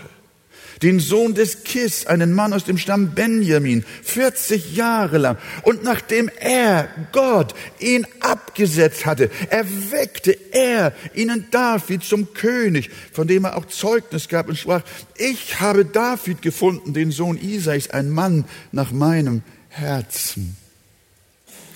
den 0.83 0.99
Sohn 0.99 1.33
des 1.33 1.63
Kis, 1.63 2.05
einen 2.05 2.33
Mann 2.33 2.53
aus 2.53 2.65
dem 2.65 2.77
Stamm 2.77 3.15
Benjamin, 3.15 3.85
40 4.03 4.75
Jahre 4.75 5.17
lang. 5.17 5.37
Und 5.63 5.83
nachdem 5.83 6.29
er, 6.39 6.89
Gott, 7.13 7.55
ihn 7.79 8.05
abgesetzt 8.19 9.05
hatte, 9.05 9.31
erweckte 9.49 10.37
er 10.51 10.93
ihnen 11.15 11.47
David 11.51 12.03
zum 12.03 12.33
König, 12.33 12.89
von 13.13 13.27
dem 13.27 13.45
er 13.45 13.57
auch 13.57 13.65
Zeugnis 13.65 14.27
gab 14.27 14.49
und 14.49 14.57
sprach, 14.57 14.83
ich 15.17 15.61
habe 15.61 15.85
David 15.85 16.41
gefunden, 16.41 16.93
den 16.93 17.11
Sohn 17.11 17.37
Isais, 17.37 17.89
ein 17.89 18.09
Mann 18.09 18.45
nach 18.71 18.91
meinem 18.91 19.41
Herzen. 19.69 20.57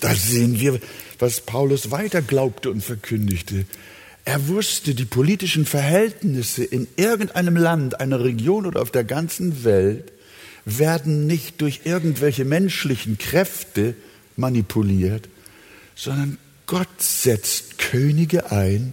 Da 0.00 0.14
sehen 0.14 0.60
wir, 0.60 0.80
was 1.18 1.40
Paulus 1.40 1.90
weiter 1.90 2.22
glaubte 2.22 2.70
und 2.70 2.84
verkündigte. 2.84 3.64
Er 4.28 4.46
wusste, 4.46 4.94
die 4.94 5.06
politischen 5.06 5.64
Verhältnisse 5.64 6.62
in 6.62 6.86
irgendeinem 6.96 7.56
Land, 7.56 7.98
einer 7.98 8.22
Region 8.22 8.66
oder 8.66 8.82
auf 8.82 8.90
der 8.90 9.04
ganzen 9.04 9.64
Welt 9.64 10.12
werden 10.66 11.26
nicht 11.26 11.62
durch 11.62 11.80
irgendwelche 11.84 12.44
menschlichen 12.44 13.16
Kräfte 13.16 13.94
manipuliert, 14.36 15.30
sondern 15.94 16.36
Gott 16.66 17.00
setzt 17.00 17.78
Könige 17.78 18.52
ein 18.52 18.92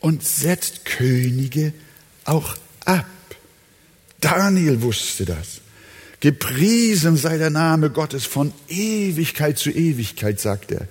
und 0.00 0.24
setzt 0.24 0.84
Könige 0.84 1.72
auch 2.24 2.56
ab. 2.86 3.06
Daniel 4.18 4.82
wusste 4.82 5.26
das. 5.26 5.60
Gepriesen 6.18 7.16
sei 7.16 7.38
der 7.38 7.50
Name 7.50 7.88
Gottes 7.88 8.24
von 8.24 8.52
Ewigkeit 8.66 9.58
zu 9.58 9.70
Ewigkeit, 9.70 10.40
sagt 10.40 10.72
er. 10.72 10.88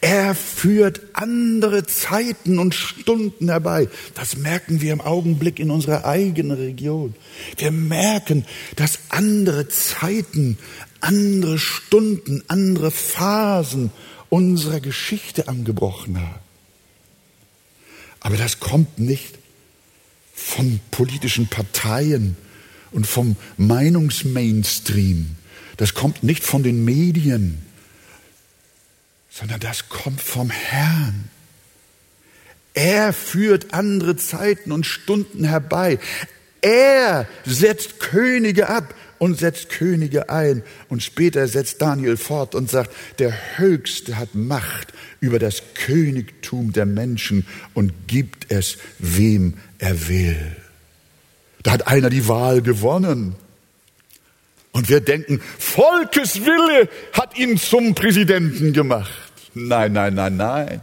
Er 0.00 0.34
führt 0.34 1.00
andere 1.14 1.84
Zeiten 1.86 2.58
und 2.58 2.74
Stunden 2.74 3.48
herbei. 3.48 3.88
Das 4.14 4.36
merken 4.36 4.80
wir 4.80 4.92
im 4.92 5.00
Augenblick 5.00 5.58
in 5.58 5.70
unserer 5.70 6.04
eigenen 6.04 6.56
Region. 6.56 7.14
Wir 7.56 7.70
merken, 7.70 8.44
dass 8.76 8.98
andere 9.08 9.68
Zeiten, 9.68 10.58
andere 11.00 11.58
Stunden, 11.58 12.42
andere 12.48 12.90
Phasen 12.90 13.90
unserer 14.28 14.80
Geschichte 14.80 15.48
angebrochen 15.48 16.20
haben. 16.20 16.40
Aber 18.20 18.36
das 18.36 18.60
kommt 18.60 18.98
nicht 18.98 19.38
von 20.34 20.80
politischen 20.90 21.48
Parteien 21.48 22.36
und 22.92 23.06
vom 23.06 23.36
Meinungsmainstream. 23.56 25.36
Das 25.76 25.94
kommt 25.94 26.22
nicht 26.22 26.44
von 26.44 26.62
den 26.62 26.84
Medien 26.84 27.65
sondern 29.38 29.60
das 29.60 29.90
kommt 29.90 30.20
vom 30.22 30.48
Herrn. 30.48 31.28
Er 32.72 33.12
führt 33.12 33.74
andere 33.74 34.16
Zeiten 34.16 34.72
und 34.72 34.86
Stunden 34.86 35.44
herbei. 35.44 35.98
Er 36.62 37.28
setzt 37.44 38.00
Könige 38.00 38.68
ab 38.70 38.94
und 39.18 39.38
setzt 39.38 39.68
Könige 39.68 40.30
ein. 40.30 40.62
Und 40.88 41.02
später 41.02 41.48
setzt 41.48 41.82
Daniel 41.82 42.16
fort 42.16 42.54
und 42.54 42.70
sagt, 42.70 42.94
der 43.18 43.58
Höchste 43.58 44.16
hat 44.16 44.34
Macht 44.34 44.94
über 45.20 45.38
das 45.38 45.62
Königtum 45.74 46.72
der 46.72 46.86
Menschen 46.86 47.46
und 47.74 47.92
gibt 48.06 48.50
es, 48.50 48.78
wem 48.98 49.54
er 49.78 50.08
will. 50.08 50.56
Da 51.62 51.72
hat 51.72 51.88
einer 51.88 52.08
die 52.08 52.26
Wahl 52.26 52.62
gewonnen. 52.62 53.36
Und 54.72 54.88
wir 54.88 55.00
denken, 55.00 55.42
Volkes 55.58 56.40
Wille 56.44 56.88
hat 57.12 57.36
ihn 57.38 57.58
zum 57.58 57.94
Präsidenten 57.94 58.72
gemacht. 58.72 59.25
Nein, 59.58 59.94
nein, 59.94 60.12
nein, 60.12 60.36
nein. 60.36 60.80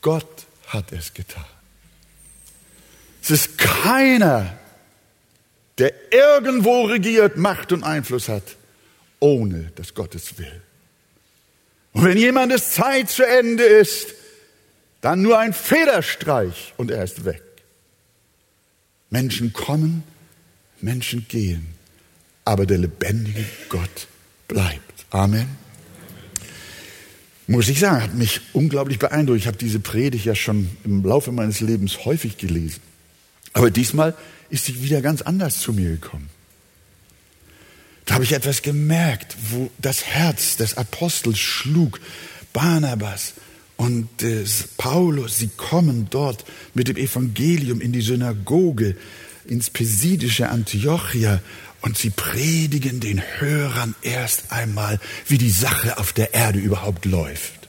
Gott 0.00 0.46
hat 0.66 0.90
es 0.90 1.14
getan. 1.14 1.44
Es 3.22 3.30
ist 3.30 3.58
keiner, 3.58 4.58
der 5.78 5.92
irgendwo 6.12 6.86
regiert, 6.86 7.36
Macht 7.36 7.70
und 7.70 7.84
Einfluss 7.84 8.28
hat, 8.28 8.56
ohne 9.20 9.70
dass 9.76 9.94
Gott 9.94 10.16
es 10.16 10.36
will. 10.36 10.60
Und 11.92 12.04
wenn 12.04 12.18
jemandes 12.18 12.72
Zeit 12.72 13.08
zu 13.08 13.24
Ende 13.24 13.62
ist, 13.62 14.12
dann 15.02 15.22
nur 15.22 15.38
ein 15.38 15.52
Federstreich 15.52 16.74
und 16.76 16.90
er 16.90 17.04
ist 17.04 17.24
weg. 17.24 17.42
Menschen 19.10 19.52
kommen, 19.52 20.02
Menschen 20.80 21.28
gehen, 21.28 21.68
aber 22.44 22.66
der 22.66 22.78
lebendige 22.78 23.44
Gott 23.68 24.08
bleibt. 24.48 25.06
Amen 25.10 25.65
muss 27.46 27.68
ich 27.68 27.78
sagen, 27.78 28.02
hat 28.02 28.14
mich 28.14 28.40
unglaublich 28.52 28.98
beeindruckt. 28.98 29.38
Ich 29.38 29.46
habe 29.46 29.56
diese 29.56 29.78
Predigt 29.78 30.24
ja 30.24 30.34
schon 30.34 30.68
im 30.84 31.04
Laufe 31.04 31.32
meines 31.32 31.60
Lebens 31.60 32.04
häufig 32.04 32.38
gelesen. 32.38 32.80
Aber 33.52 33.70
diesmal 33.70 34.14
ist 34.50 34.64
sie 34.64 34.82
wieder 34.82 35.00
ganz 35.00 35.22
anders 35.22 35.60
zu 35.60 35.72
mir 35.72 35.90
gekommen. 35.90 36.28
Da 38.04 38.14
habe 38.14 38.24
ich 38.24 38.32
etwas 38.32 38.62
gemerkt, 38.62 39.36
wo 39.50 39.70
das 39.78 40.04
Herz 40.04 40.56
des 40.56 40.76
Apostels 40.76 41.38
schlug. 41.38 42.00
Barnabas 42.52 43.34
und 43.76 44.22
äh, 44.22 44.44
Paulus, 44.78 45.38
sie 45.38 45.50
kommen 45.56 46.06
dort 46.08 46.44
mit 46.72 46.88
dem 46.88 46.96
Evangelium 46.96 47.82
in 47.82 47.92
die 47.92 48.00
Synagoge, 48.00 48.96
ins 49.44 49.68
pesidische 49.68 50.48
Antiochia 50.48 51.40
und 51.86 51.96
sie 51.96 52.10
predigen 52.10 52.98
den 52.98 53.22
Hörern 53.38 53.94
erst 54.02 54.50
einmal, 54.50 54.98
wie 55.28 55.38
die 55.38 55.50
Sache 55.50 55.98
auf 55.98 56.12
der 56.12 56.34
Erde 56.34 56.58
überhaupt 56.58 57.04
läuft. 57.04 57.68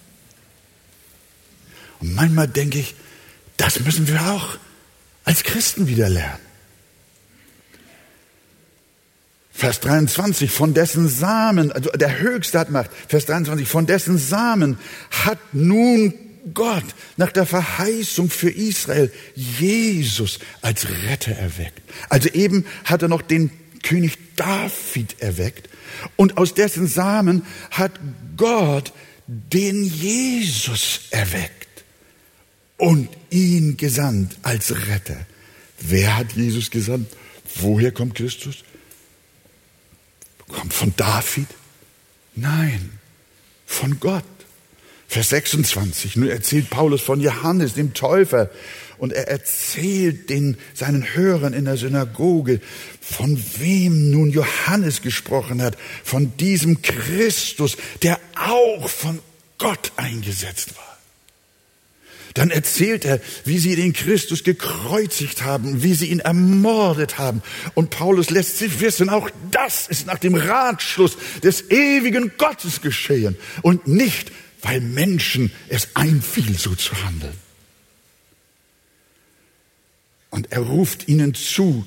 Und 1.99 2.15
manchmal 2.15 2.47
denke 2.47 2.79
ich, 2.79 2.95
das 3.57 3.79
müssen 3.81 4.07
wir 4.07 4.19
auch 4.31 4.57
als 5.23 5.43
Christen 5.43 5.87
wieder 5.87 6.09
lernen. 6.09 6.39
Vers 9.51 9.81
23, 9.81 10.49
von 10.49 10.73
dessen 10.73 11.07
Samen, 11.07 11.71
also 11.71 11.91
der 11.91 12.17
Höchste 12.17 12.57
hat 12.57 12.71
Macht, 12.71 12.89
Vers 13.07 13.27
23, 13.27 13.67
von 13.67 13.85
dessen 13.85 14.17
Samen 14.17 14.79
hat 15.11 15.37
nun 15.53 16.15
Gott 16.55 16.85
nach 17.17 17.31
der 17.31 17.45
Verheißung 17.45 18.31
für 18.31 18.49
Israel 18.49 19.11
Jesus 19.35 20.39
als 20.63 20.87
Retter 21.07 21.33
erweckt. 21.33 21.83
Also 22.09 22.29
eben 22.29 22.65
hat 22.83 23.03
er 23.03 23.09
noch 23.09 23.21
den 23.21 23.51
König 23.87 24.17
David 24.35 25.21
erweckt 25.21 25.69
und 26.17 26.37
aus 26.37 26.53
dessen 26.53 26.87
Samen 26.87 27.45
hat 27.71 27.93
Gott 28.35 28.91
den 29.27 29.81
Jesus 29.85 31.03
erweckt 31.09 31.85
und 32.75 33.07
ihn 33.29 33.77
gesandt 33.77 34.37
als 34.43 34.87
Retter. 34.87 35.25
Wer 35.79 36.17
hat 36.17 36.33
Jesus 36.33 36.69
gesandt? 36.69 37.09
Woher 37.55 37.93
kommt 37.93 38.15
Christus? 38.15 38.65
Kommt 40.49 40.73
von 40.73 40.93
David? 40.97 41.47
Nein, 42.35 42.91
von 43.65 44.01
Gott. 44.01 44.25
Vers 45.07 45.29
26, 45.29 46.17
nun 46.17 46.27
erzählt 46.27 46.69
Paulus 46.69 47.01
von 47.01 47.21
Johannes, 47.21 47.75
dem 47.75 47.93
Täufer, 47.93 48.49
und 48.97 49.13
er 49.13 49.27
erzählt 49.27 50.29
den, 50.29 50.57
seinen 50.73 51.15
Hörern 51.15 51.53
in 51.53 51.65
der 51.65 51.77
Synagoge, 51.77 52.61
von 53.01 53.41
wem 53.57 54.11
nun 54.11 54.31
Johannes 54.31 55.01
gesprochen 55.01 55.61
hat, 55.61 55.77
von 56.03 56.35
diesem 56.37 56.81
Christus, 56.81 57.77
der 58.03 58.19
auch 58.35 58.89
von 58.89 59.19
Gott 59.57 59.91
eingesetzt 59.95 60.75
war. 60.75 60.87
Dann 62.33 62.51
erzählt 62.51 63.03
er, 63.03 63.19
wie 63.45 63.57
sie 63.57 63.75
den 63.75 63.93
Christus 63.93 64.43
gekreuzigt 64.43 65.41
haben, 65.41 65.81
wie 65.81 65.95
sie 65.95 66.07
ihn 66.07 66.19
ermordet 66.19 67.17
haben. 67.17 67.41
Und 67.73 67.89
Paulus 67.89 68.29
lässt 68.29 68.59
sich 68.59 68.79
wissen, 68.79 69.09
auch 69.09 69.31
das 69.49 69.87
ist 69.87 70.05
nach 70.05 70.19
dem 70.19 70.35
Ratschluss 70.35 71.17
des 71.41 71.71
ewigen 71.71 72.33
Gottes 72.37 72.81
geschehen 72.81 73.35
und 73.63 73.87
nicht 73.87 74.31
weil 74.61 74.81
Menschen 74.81 75.51
es 75.69 75.89
einfiel, 75.95 76.57
so 76.57 76.75
zu 76.75 76.93
handeln. 77.03 77.46
Und 80.37 80.51
er 80.51 80.59
ruft 80.59 81.07
ihnen 81.07 81.33
zu 81.33 81.83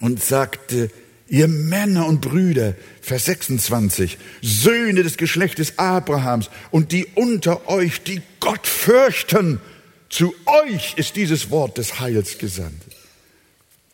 und 0.00 0.22
sagte, 0.22 0.90
ihr 1.28 1.48
Männer 1.48 2.04
und 2.04 2.20
Brüder, 2.20 2.74
Vers 3.00 3.24
26, 3.24 4.18
Söhne 4.42 5.02
des 5.02 5.16
Geschlechtes 5.16 5.78
Abrahams 5.78 6.50
und 6.70 6.92
die 6.92 7.06
unter 7.14 7.70
euch, 7.70 8.02
die 8.02 8.20
Gott 8.38 8.66
fürchten, 8.66 9.62
zu 10.10 10.34
euch 10.44 10.92
ist 10.98 11.16
dieses 11.16 11.48
Wort 11.48 11.78
des 11.78 12.00
Heils 12.00 12.36
gesandt. 12.36 12.82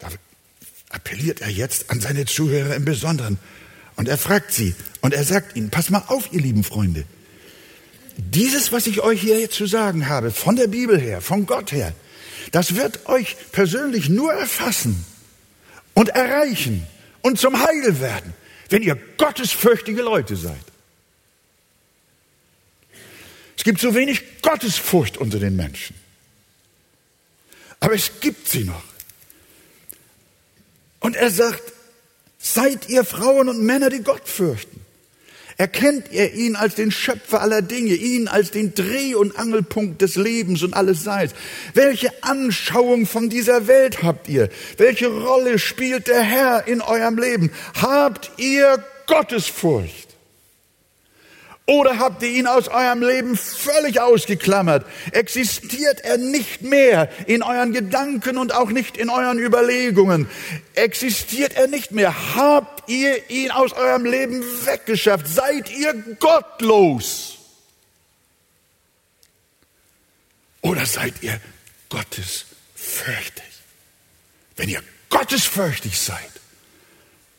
Da 0.00 0.08
appelliert 0.90 1.40
er 1.40 1.50
jetzt 1.50 1.88
an 1.88 2.00
seine 2.00 2.24
Zuhörer 2.24 2.74
im 2.74 2.84
Besonderen. 2.84 3.38
Und 3.94 4.08
er 4.08 4.18
fragt 4.18 4.52
sie 4.52 4.74
und 5.00 5.14
er 5.14 5.22
sagt 5.22 5.54
ihnen, 5.54 5.70
pass 5.70 5.90
mal 5.90 6.02
auf, 6.08 6.32
ihr 6.32 6.40
lieben 6.40 6.64
Freunde. 6.64 7.04
Dieses, 8.16 8.72
was 8.72 8.88
ich 8.88 9.02
euch 9.02 9.20
hier 9.20 9.48
zu 9.48 9.66
sagen 9.66 10.08
habe, 10.08 10.32
von 10.32 10.56
der 10.56 10.66
Bibel 10.66 11.00
her, 11.00 11.20
von 11.20 11.46
Gott 11.46 11.70
her, 11.70 11.94
das 12.52 12.76
wird 12.76 13.06
euch 13.06 13.36
persönlich 13.52 14.08
nur 14.08 14.32
erfassen 14.32 15.04
und 15.94 16.10
erreichen 16.10 16.86
und 17.22 17.38
zum 17.38 17.60
Heil 17.60 18.00
werden, 18.00 18.34
wenn 18.68 18.82
ihr 18.82 18.96
gottesfürchtige 19.16 20.02
Leute 20.02 20.36
seid. 20.36 20.56
Es 23.56 23.64
gibt 23.64 23.80
so 23.80 23.94
wenig 23.94 24.42
Gottesfurcht 24.42 25.16
unter 25.16 25.38
den 25.38 25.56
Menschen. 25.56 25.96
Aber 27.80 27.94
es 27.94 28.20
gibt 28.20 28.48
sie 28.48 28.64
noch. 28.64 28.84
Und 31.00 31.16
er 31.16 31.30
sagt, 31.30 31.72
seid 32.38 32.88
ihr 32.88 33.04
Frauen 33.04 33.48
und 33.48 33.62
Männer, 33.62 33.90
die 33.90 34.02
Gott 34.02 34.28
fürchten. 34.28 34.85
Erkennt 35.58 36.12
ihr 36.12 36.34
ihn 36.34 36.54
als 36.54 36.74
den 36.74 36.90
Schöpfer 36.90 37.40
aller 37.40 37.62
Dinge, 37.62 37.94
ihn 37.94 38.28
als 38.28 38.50
den 38.50 38.74
Dreh- 38.74 39.14
und 39.14 39.38
Angelpunkt 39.38 40.02
des 40.02 40.16
Lebens 40.16 40.62
und 40.62 40.74
alles 40.74 41.02
Seins? 41.02 41.32
Welche 41.72 42.10
Anschauung 42.22 43.06
von 43.06 43.30
dieser 43.30 43.66
Welt 43.66 44.02
habt 44.02 44.28
ihr? 44.28 44.50
Welche 44.76 45.06
Rolle 45.06 45.58
spielt 45.58 46.08
der 46.08 46.22
Herr 46.22 46.66
in 46.66 46.82
eurem 46.82 47.16
Leben? 47.18 47.50
Habt 47.80 48.32
ihr 48.36 48.84
Gottesfurcht? 49.06 50.05
Oder 51.68 51.98
habt 51.98 52.22
ihr 52.22 52.28
ihn 52.28 52.46
aus 52.46 52.68
eurem 52.68 53.02
Leben 53.02 53.36
völlig 53.36 54.00
ausgeklammert? 54.00 54.86
Existiert 55.10 56.00
er 56.02 56.16
nicht 56.16 56.62
mehr 56.62 57.10
in 57.26 57.42
euren 57.42 57.72
Gedanken 57.72 58.38
und 58.38 58.54
auch 58.54 58.70
nicht 58.70 58.96
in 58.96 59.10
euren 59.10 59.40
Überlegungen? 59.40 60.28
Existiert 60.74 61.54
er 61.54 61.66
nicht 61.66 61.90
mehr? 61.90 62.36
Habt 62.36 62.88
ihr 62.88 63.30
ihn 63.30 63.50
aus 63.50 63.72
eurem 63.72 64.04
Leben 64.04 64.42
weggeschafft? 64.64 65.26
Seid 65.26 65.68
ihr 65.76 65.92
gottlos? 66.20 67.38
Oder 70.60 70.86
seid 70.86 71.14
ihr 71.22 71.40
gottesfürchtig? 71.88 73.42
Wenn 74.54 74.68
ihr 74.68 74.82
gottesfürchtig 75.10 75.98
seid, 75.98 76.30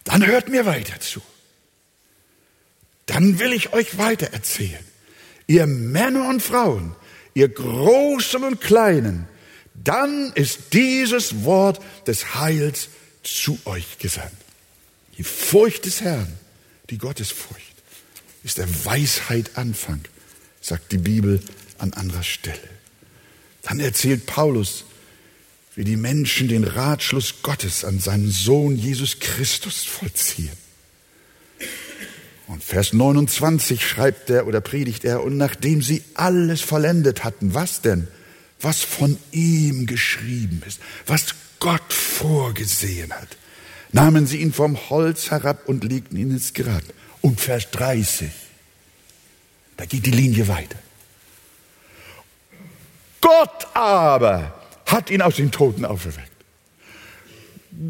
dann 0.04 0.26
hört 0.26 0.50
mir 0.50 0.66
weiter 0.66 1.00
zu 1.00 1.22
dann 3.08 3.40
will 3.40 3.54
ich 3.54 3.74
euch 3.74 3.98
weiter 3.98 4.28
erzählen. 4.28 4.84
Ihr 5.48 5.66
Männer 5.66 6.30
und 6.30 6.44
Frauen, 6.44 6.96
ihr 7.34 7.50
Großen 7.50 8.44
und 8.44 8.62
Kleinen, 8.62 9.28
dann 9.74 10.32
ist 10.34 10.74
dieses 10.74 11.44
Wort 11.44 11.82
des 12.06 12.36
Heils 12.36 12.90
zu 13.24 13.58
euch 13.66 13.98
gesandt. 13.98 14.36
Die 15.18 15.24
Furcht 15.24 15.86
des 15.86 16.02
Herrn, 16.02 16.32
die 16.90 16.98
Gottesfurcht, 16.98 17.64
ist 18.44 18.58
der 18.58 18.86
Weisheit 18.86 19.52
Anfang, 19.56 20.02
sagt 20.62 20.92
die 20.92 20.98
Bibel 20.98 21.42
an 21.78 21.94
anderer 21.94 22.24
Stelle. 22.24 22.60
Dann 23.64 23.80
erzählt 23.80 24.26
Paulus, 24.26 24.86
wie 25.76 25.84
die 25.84 25.98
Menschen 25.98 26.48
den 26.48 26.64
Ratschluss 26.64 27.36
Gottes 27.44 27.86
an 27.86 28.00
seinen 28.00 28.32
Sohn 28.32 28.76
Jesus 28.76 29.20
Christus 29.20 29.86
vollziehen. 29.86 30.67
Und 32.48 32.64
Vers 32.64 32.94
29 32.94 33.86
schreibt 33.86 34.30
er 34.30 34.48
oder 34.48 34.62
predigt 34.62 35.04
er, 35.04 35.22
und 35.22 35.38
nachdem 35.38 35.82
sie 35.82 36.04
alles 36.14 36.62
vollendet 36.62 37.24
hatten, 37.24 37.54
was 37.54 37.82
denn? 37.82 38.08
Was 38.62 38.82
von 38.82 39.18
ihm 39.32 39.86
geschrieben 39.86 40.64
ist, 40.66 40.80
was 41.06 41.36
Gott 41.60 41.94
vorgesehen 41.94 43.14
hat, 43.14 43.38
nahmen 43.92 44.26
sie 44.26 44.38
ihn 44.38 44.54
vom 44.54 44.90
Holz 44.90 45.30
herab 45.30 45.68
und 45.68 45.84
legten 45.84 46.18
ihn 46.18 46.32
ins 46.32 46.54
Grab. 46.54 46.84
Und 47.22 47.42
Vers 47.42 47.70
30, 47.72 48.30
da 49.76 49.86
geht 49.86 50.06
die 50.06 50.12
Linie 50.12 50.48
weiter. 50.48 50.78
Gott 53.22 53.68
aber 53.74 54.64
hat 54.86 55.10
ihn 55.12 55.22
aus 55.22 55.36
den 55.36 55.52
Toten 55.52 55.84
auferweckt. 55.86 56.32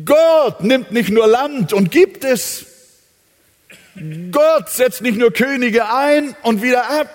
Gott 0.04 0.64
nimmt 0.64 0.92
nicht 0.92 1.10
nur 1.10 1.28
Land 1.28 1.72
und 1.72 1.92
gibt 1.92 2.26
es, 2.26 2.66
Gott 4.32 4.70
setzt 4.70 5.02
nicht 5.02 5.18
nur 5.18 5.32
Könige 5.32 5.94
ein 5.94 6.36
und 6.44 6.62
wieder 6.62 6.90
ab. 6.90 7.10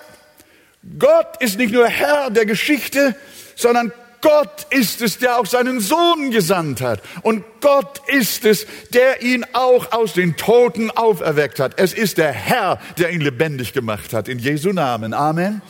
Gott 0.99 1.41
ist 1.41 1.57
nicht 1.57 1.73
nur 1.73 1.87
Herr 1.87 2.29
der 2.29 2.45
Geschichte, 2.45 3.15
sondern 3.55 3.91
Gott 4.21 4.67
ist 4.69 5.01
es, 5.01 5.17
der 5.17 5.37
auch 5.37 5.45
seinen 5.45 5.81
Sohn 5.81 6.31
gesandt 6.31 6.79
hat. 6.79 7.01
Und 7.23 7.43
Gott 7.59 8.01
ist 8.07 8.45
es, 8.45 8.65
der 8.93 9.21
ihn 9.21 9.45
auch 9.51 9.91
aus 9.91 10.13
den 10.13 10.37
Toten 10.37 10.91
auferweckt 10.91 11.59
hat. 11.59 11.77
Es 11.77 11.93
ist 11.93 12.17
der 12.17 12.31
Herr, 12.31 12.79
der 12.97 13.11
ihn 13.11 13.19
lebendig 13.19 13.73
gemacht 13.73 14.13
hat. 14.13 14.29
In 14.29 14.39
Jesu 14.39 14.71
Namen. 14.71 15.13
Amen. 15.13 15.61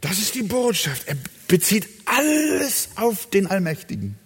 Das 0.00 0.18
ist 0.18 0.36
die 0.36 0.44
Botschaft. 0.44 1.08
Er 1.08 1.16
bezieht 1.48 1.88
alles 2.06 2.90
auf 2.94 3.28
den 3.28 3.48
Allmächtigen. 3.48 4.16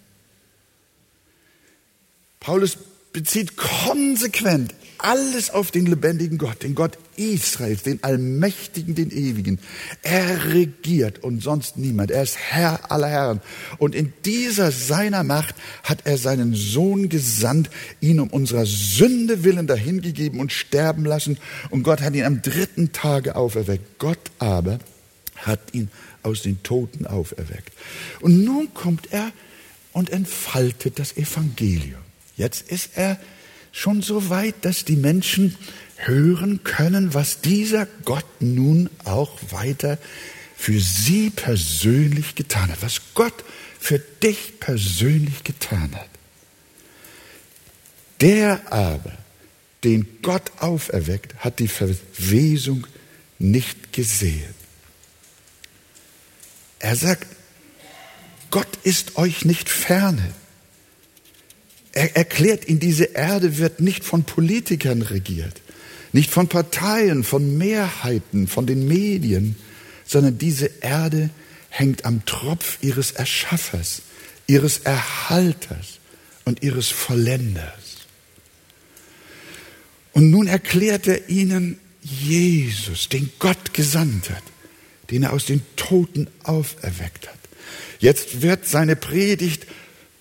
Paulus 2.39 2.77
bezieht 3.11 3.57
konsequent 3.57 4.75
alles 4.97 5.49
auf 5.49 5.71
den 5.71 5.85
lebendigen 5.85 6.37
Gott, 6.37 6.63
den 6.63 6.75
Gott 6.75 6.97
Israels, 7.17 7.83
den 7.83 8.03
Allmächtigen, 8.03 8.95
den 8.95 9.11
Ewigen. 9.11 9.59
Er 10.01 10.53
regiert 10.53 11.23
und 11.23 11.41
sonst 11.41 11.77
niemand. 11.77 12.11
Er 12.11 12.23
ist 12.23 12.37
Herr 12.37 12.91
aller 12.91 13.07
Herren. 13.07 13.41
Und 13.77 13.95
in 13.95 14.13
dieser 14.25 14.71
seiner 14.71 15.23
Macht 15.23 15.55
hat 15.83 15.99
er 16.05 16.17
seinen 16.17 16.53
Sohn 16.53 17.09
gesandt, 17.09 17.69
ihn 18.01 18.19
um 18.19 18.29
unserer 18.29 18.65
Sünde 18.65 19.43
willen 19.43 19.67
dahingegeben 19.67 20.39
und 20.39 20.51
sterben 20.51 21.05
lassen. 21.05 21.37
Und 21.69 21.83
Gott 21.83 22.01
hat 22.01 22.15
ihn 22.15 22.25
am 22.25 22.41
dritten 22.41 22.91
Tage 22.91 23.35
auferweckt. 23.35 23.99
Gott 23.99 24.19
aber 24.39 24.79
hat 25.35 25.59
ihn 25.73 25.89
aus 26.23 26.41
den 26.41 26.63
Toten 26.63 27.05
auferweckt. 27.05 27.71
Und 28.21 28.43
nun 28.43 28.73
kommt 28.73 29.11
er 29.11 29.31
und 29.93 30.09
entfaltet 30.09 30.99
das 30.99 31.15
Evangelium. 31.15 32.01
Jetzt 32.35 32.69
ist 32.69 32.91
er 32.95 33.17
schon 33.75 34.01
so 34.01 34.29
weit, 34.29 34.55
dass 34.61 34.85
die 34.85 34.95
Menschen 34.95 35.57
hören 35.97 36.63
können, 36.63 37.13
was 37.13 37.41
dieser 37.41 37.85
Gott 38.05 38.25
nun 38.39 38.89
auch 39.03 39.37
weiter 39.51 39.97
für 40.55 40.79
sie 40.79 41.29
persönlich 41.29 42.35
getan 42.35 42.71
hat, 42.71 42.81
was 42.81 43.01
Gott 43.15 43.43
für 43.77 43.99
dich 43.99 44.61
persönlich 44.61 45.43
getan 45.43 45.93
hat. 45.93 46.09
Der 48.21 48.71
aber, 48.71 49.11
den 49.83 50.07
Gott 50.21 50.53
auferweckt, 50.59 51.35
hat 51.39 51.59
die 51.59 51.67
Verwesung 51.67 52.87
nicht 53.39 53.91
gesehen. 53.91 54.55
Er 56.79 56.95
sagt, 56.95 57.27
Gott 58.51 58.69
ist 58.83 59.17
euch 59.17 59.43
nicht 59.43 59.69
ferne. 59.69 60.33
Er 61.95 62.15
erklärt 62.17 62.67
ihn, 62.67 62.79
diese 62.79 63.05
Erde 63.05 63.57
wird 63.57 63.79
nicht 63.79 64.03
von 64.03 64.25
Politikern 64.25 65.01
regiert, 65.01 65.61
nicht 66.11 66.29
von 66.29 66.49
Parteien, 66.49 67.23
von 67.23 67.57
Mehrheiten, 67.57 68.47
von 68.47 68.67
den 68.67 68.87
Medien, 68.87 69.55
sondern 70.05 70.37
diese 70.37 70.69
Erde 70.81 71.29
hängt 71.69 72.05
am 72.05 72.23
Tropf 72.25 72.77
ihres 72.81 73.11
Erschaffers, 73.11 74.01
ihres 74.45 74.79
Erhalters 74.79 75.99
und 76.43 76.63
ihres 76.63 76.89
Vollenders. 76.89 78.05
Und 80.11 80.29
nun 80.29 80.47
erklärt 80.47 81.07
er 81.07 81.29
ihnen 81.29 81.79
Jesus, 82.01 83.07
den 83.07 83.31
Gott 83.39 83.73
gesandt 83.73 84.29
hat, 84.29 84.43
den 85.11 85.23
er 85.23 85.33
aus 85.33 85.45
den 85.45 85.61
Toten 85.77 86.27
auferweckt 86.43 87.27
hat. 87.27 87.39
Jetzt 87.99 88.41
wird 88.41 88.67
seine 88.67 88.97
Predigt 88.97 89.65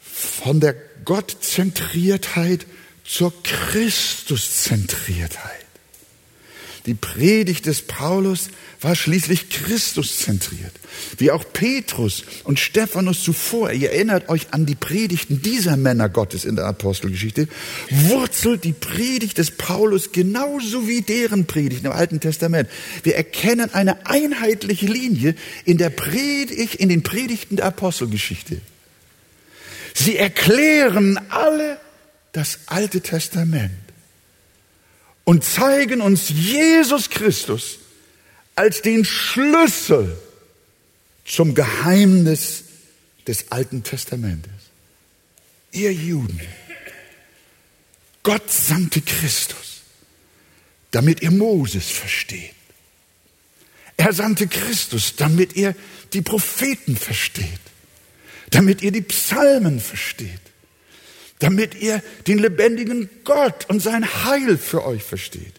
von 0.01 0.61
der 0.61 0.77
Gottzentriertheit 1.05 2.67
zur 3.05 3.33
Christuszentriertheit. 3.43 5.65
Die 6.87 6.95
Predigt 6.95 7.67
des 7.67 7.83
Paulus 7.83 8.49
war 8.83 8.95
schließlich 8.95 9.49
Christus 9.49 10.19
zentriert. 10.19 10.73
Wie 11.17 11.31
auch 11.31 11.43
Petrus 11.51 12.25
und 12.45 12.61
Stephanus 12.61 13.25
zuvor, 13.25 13.73
ihr 13.73 13.91
erinnert 13.91 14.29
euch 14.29 14.49
an 14.51 14.67
die 14.67 14.75
Predigten 14.75 15.41
dieser 15.41 15.79
Männer 15.79 16.11
Gottes 16.11 16.45
in 16.45 16.57
der 16.57 16.67
Apostelgeschichte, 16.67 17.49
wurzelt 17.89 18.65
die 18.65 18.75
Predigt 18.75 19.39
des 19.39 19.53
Paulus 19.53 20.13
genauso 20.13 20.87
wie 20.87 21.01
deren 21.01 21.47
Predigten 21.47 21.87
im 21.87 21.93
Alten 21.93 22.21
Testament. 22.21 22.69
Wir 23.03 23.17
erkennen 23.17 23.73
eine 23.73 24.07
einheitliche 24.07 24.87
Linie 24.87 25.35
in 25.65 25.79
der 25.79 25.89
Predigt, 25.89 26.75
in 26.75 26.91
den 26.91 27.03
Predigten 27.03 27.57
der 27.57 27.65
Apostelgeschichte. 27.65 28.61
Sie 29.95 30.17
erklären 30.17 31.19
alle 31.31 31.81
das 32.33 32.59
Alte 32.67 33.01
Testament 33.01 33.73
und 35.23 35.45
zeigen 35.45 36.01
uns 36.01 36.29
Jesus 36.29 37.09
Christus 37.09 37.79
als 38.57 38.83
den 38.83 39.05
Schlüssel 39.05 40.19
zum 41.25 41.55
Geheimnis 41.55 42.65
des 43.27 43.51
Alten 43.51 43.83
Testamentes. 43.83 44.51
Ihr 45.73 45.93
Juden, 45.93 46.41
Gott 48.23 48.51
sandte 48.51 49.01
Christus, 49.01 49.83
damit 50.91 51.23
ihr 51.23 51.31
Moses 51.31 51.89
versteht. 51.89 52.55
Er 53.97 54.13
sandte 54.13 54.49
Christus, 54.49 55.15
damit 55.17 55.57
ihr 55.57 55.75
die 56.13 56.23
Propheten 56.23 56.97
versteht, 56.97 57.61
damit 58.55 58.83
ihr 58.83 58.93
die 58.93 59.03
Psalmen 59.03 59.81
versteht, 59.81 60.31
damit 61.41 61.75
ihr 61.75 62.03
den 62.29 62.39
lebendigen 62.39 63.11
Gott 63.25 63.67
und 63.69 63.83
sein 63.83 64.07
Heil 64.25 64.57
für 64.57 64.87
euch 64.87 65.03
versteht. 65.03 65.55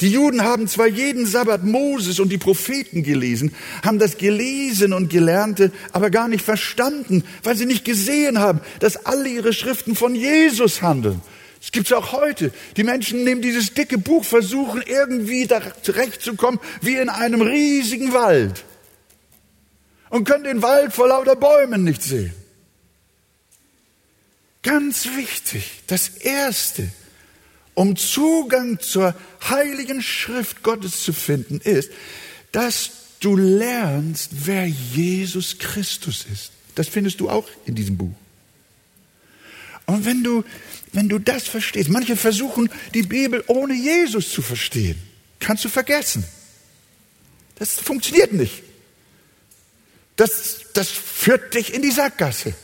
Die 0.00 0.10
Juden 0.10 0.42
haben 0.42 0.66
zwar 0.66 0.88
jeden 0.88 1.24
Sabbat 1.24 1.62
Moses 1.62 2.18
und 2.18 2.30
die 2.30 2.38
Propheten 2.38 3.04
gelesen, 3.04 3.54
haben 3.84 4.00
das 4.00 4.18
Gelesen 4.18 4.92
und 4.92 5.08
Gelernte 5.08 5.70
aber 5.92 6.10
gar 6.10 6.26
nicht 6.26 6.44
verstanden, 6.44 7.22
weil 7.44 7.56
sie 7.56 7.66
nicht 7.66 7.84
gesehen 7.84 8.40
haben, 8.40 8.60
dass 8.80 9.06
alle 9.06 9.28
ihre 9.28 9.52
Schriften 9.52 9.94
von 9.94 10.16
Jesus 10.16 10.82
handeln. 10.82 11.22
Das 11.60 11.70
gibt's 11.70 11.92
auch 11.92 12.10
heute. 12.10 12.50
Die 12.76 12.82
Menschen 12.82 13.22
nehmen 13.22 13.40
dieses 13.40 13.72
dicke 13.72 13.98
Buch, 13.98 14.24
versuchen 14.24 14.82
irgendwie 14.84 15.46
da 15.46 15.60
zurechtzukommen, 15.82 16.58
wie 16.80 16.96
in 16.96 17.08
einem 17.08 17.40
riesigen 17.40 18.12
Wald. 18.12 18.64
Und 20.12 20.24
können 20.24 20.44
den 20.44 20.60
Wald 20.60 20.92
vor 20.92 21.08
lauter 21.08 21.36
Bäumen 21.36 21.84
nicht 21.84 22.02
sehen. 22.02 22.34
Ganz 24.62 25.06
wichtig, 25.16 25.82
das 25.86 26.08
Erste, 26.08 26.86
um 27.72 27.96
Zugang 27.96 28.78
zur 28.78 29.14
heiligen 29.48 30.02
Schrift 30.02 30.62
Gottes 30.62 31.02
zu 31.02 31.14
finden, 31.14 31.62
ist, 31.62 31.90
dass 32.52 32.90
du 33.20 33.36
lernst, 33.36 34.32
wer 34.44 34.66
Jesus 34.66 35.56
Christus 35.58 36.26
ist. 36.30 36.52
Das 36.74 36.88
findest 36.88 37.20
du 37.20 37.30
auch 37.30 37.48
in 37.64 37.74
diesem 37.74 37.96
Buch. 37.96 38.14
Und 39.86 40.04
wenn 40.04 40.22
du, 40.22 40.44
wenn 40.92 41.08
du 41.08 41.20
das 41.20 41.44
verstehst, 41.44 41.88
manche 41.88 42.16
versuchen, 42.16 42.68
die 42.92 43.04
Bibel 43.04 43.42
ohne 43.46 43.72
Jesus 43.72 44.30
zu 44.30 44.42
verstehen, 44.42 45.00
kannst 45.40 45.64
du 45.64 45.70
vergessen. 45.70 46.22
Das 47.54 47.80
funktioniert 47.80 48.34
nicht. 48.34 48.62
Das, 50.16 50.60
das 50.74 50.88
führt 50.88 51.54
dich 51.54 51.72
in 51.72 51.82
die 51.82 51.90
Sackgasse. 51.90 52.54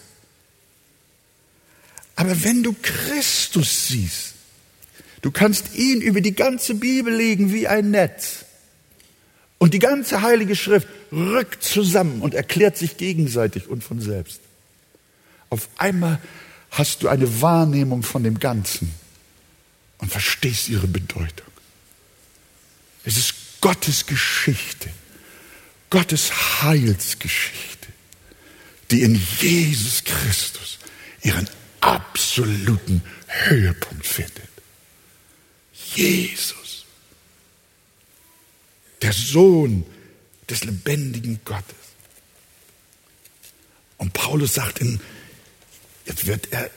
Aber 2.17 2.43
wenn 2.43 2.63
du 2.63 2.75
Christus 2.83 3.89
siehst, 3.89 4.35
du 5.23 5.31
kannst 5.31 5.75
ihn 5.75 6.01
über 6.01 6.21
die 6.21 6.35
ganze 6.35 6.75
Bibel 6.75 7.15
legen 7.15 7.53
wie 7.53 7.69
ein 7.69 7.91
Netz. 7.91 8.45
Und 9.59 9.75
die 9.75 9.79
ganze 9.79 10.23
Heilige 10.23 10.55
Schrift 10.55 10.89
rückt 11.11 11.63
zusammen 11.63 12.23
und 12.23 12.35
erklärt 12.35 12.77
sich 12.77 12.97
gegenseitig 12.97 13.69
und 13.69 13.83
von 13.83 14.01
selbst. 14.01 14.41
Auf 15.51 15.69
einmal 15.77 16.21
hast 16.71 17.03
du 17.03 17.09
eine 17.09 17.41
Wahrnehmung 17.41 18.03
von 18.03 18.23
dem 18.23 18.39
Ganzen 18.39 18.93
und 19.99 20.11
verstehst 20.11 20.69
ihre 20.69 20.87
Bedeutung. 20.87 21.47
Es 23.05 23.17
ist 23.17 23.35
Gottes 23.61 24.07
Geschichte, 24.07 24.91
Gottes 25.91 26.63
Heilsgeschichte, 26.63 27.89
die 28.91 29.03
in 29.03 29.15
Jesus 29.41 30.05
Christus 30.05 30.79
ihren 31.23 31.49
absoluten 31.81 33.03
Höhepunkt 33.27 34.07
findet. 34.07 34.49
Jesus, 35.95 36.85
der 39.03 39.13
Sohn 39.13 39.85
des 40.49 40.65
lebendigen 40.65 41.41
Gottes. 41.45 41.77
Und 43.99 44.13
Paulus 44.13 44.55
sagt 44.55 44.81
in, 44.81 45.01
jetzt 46.07 46.27
wird 46.27 46.53
er 46.53 46.71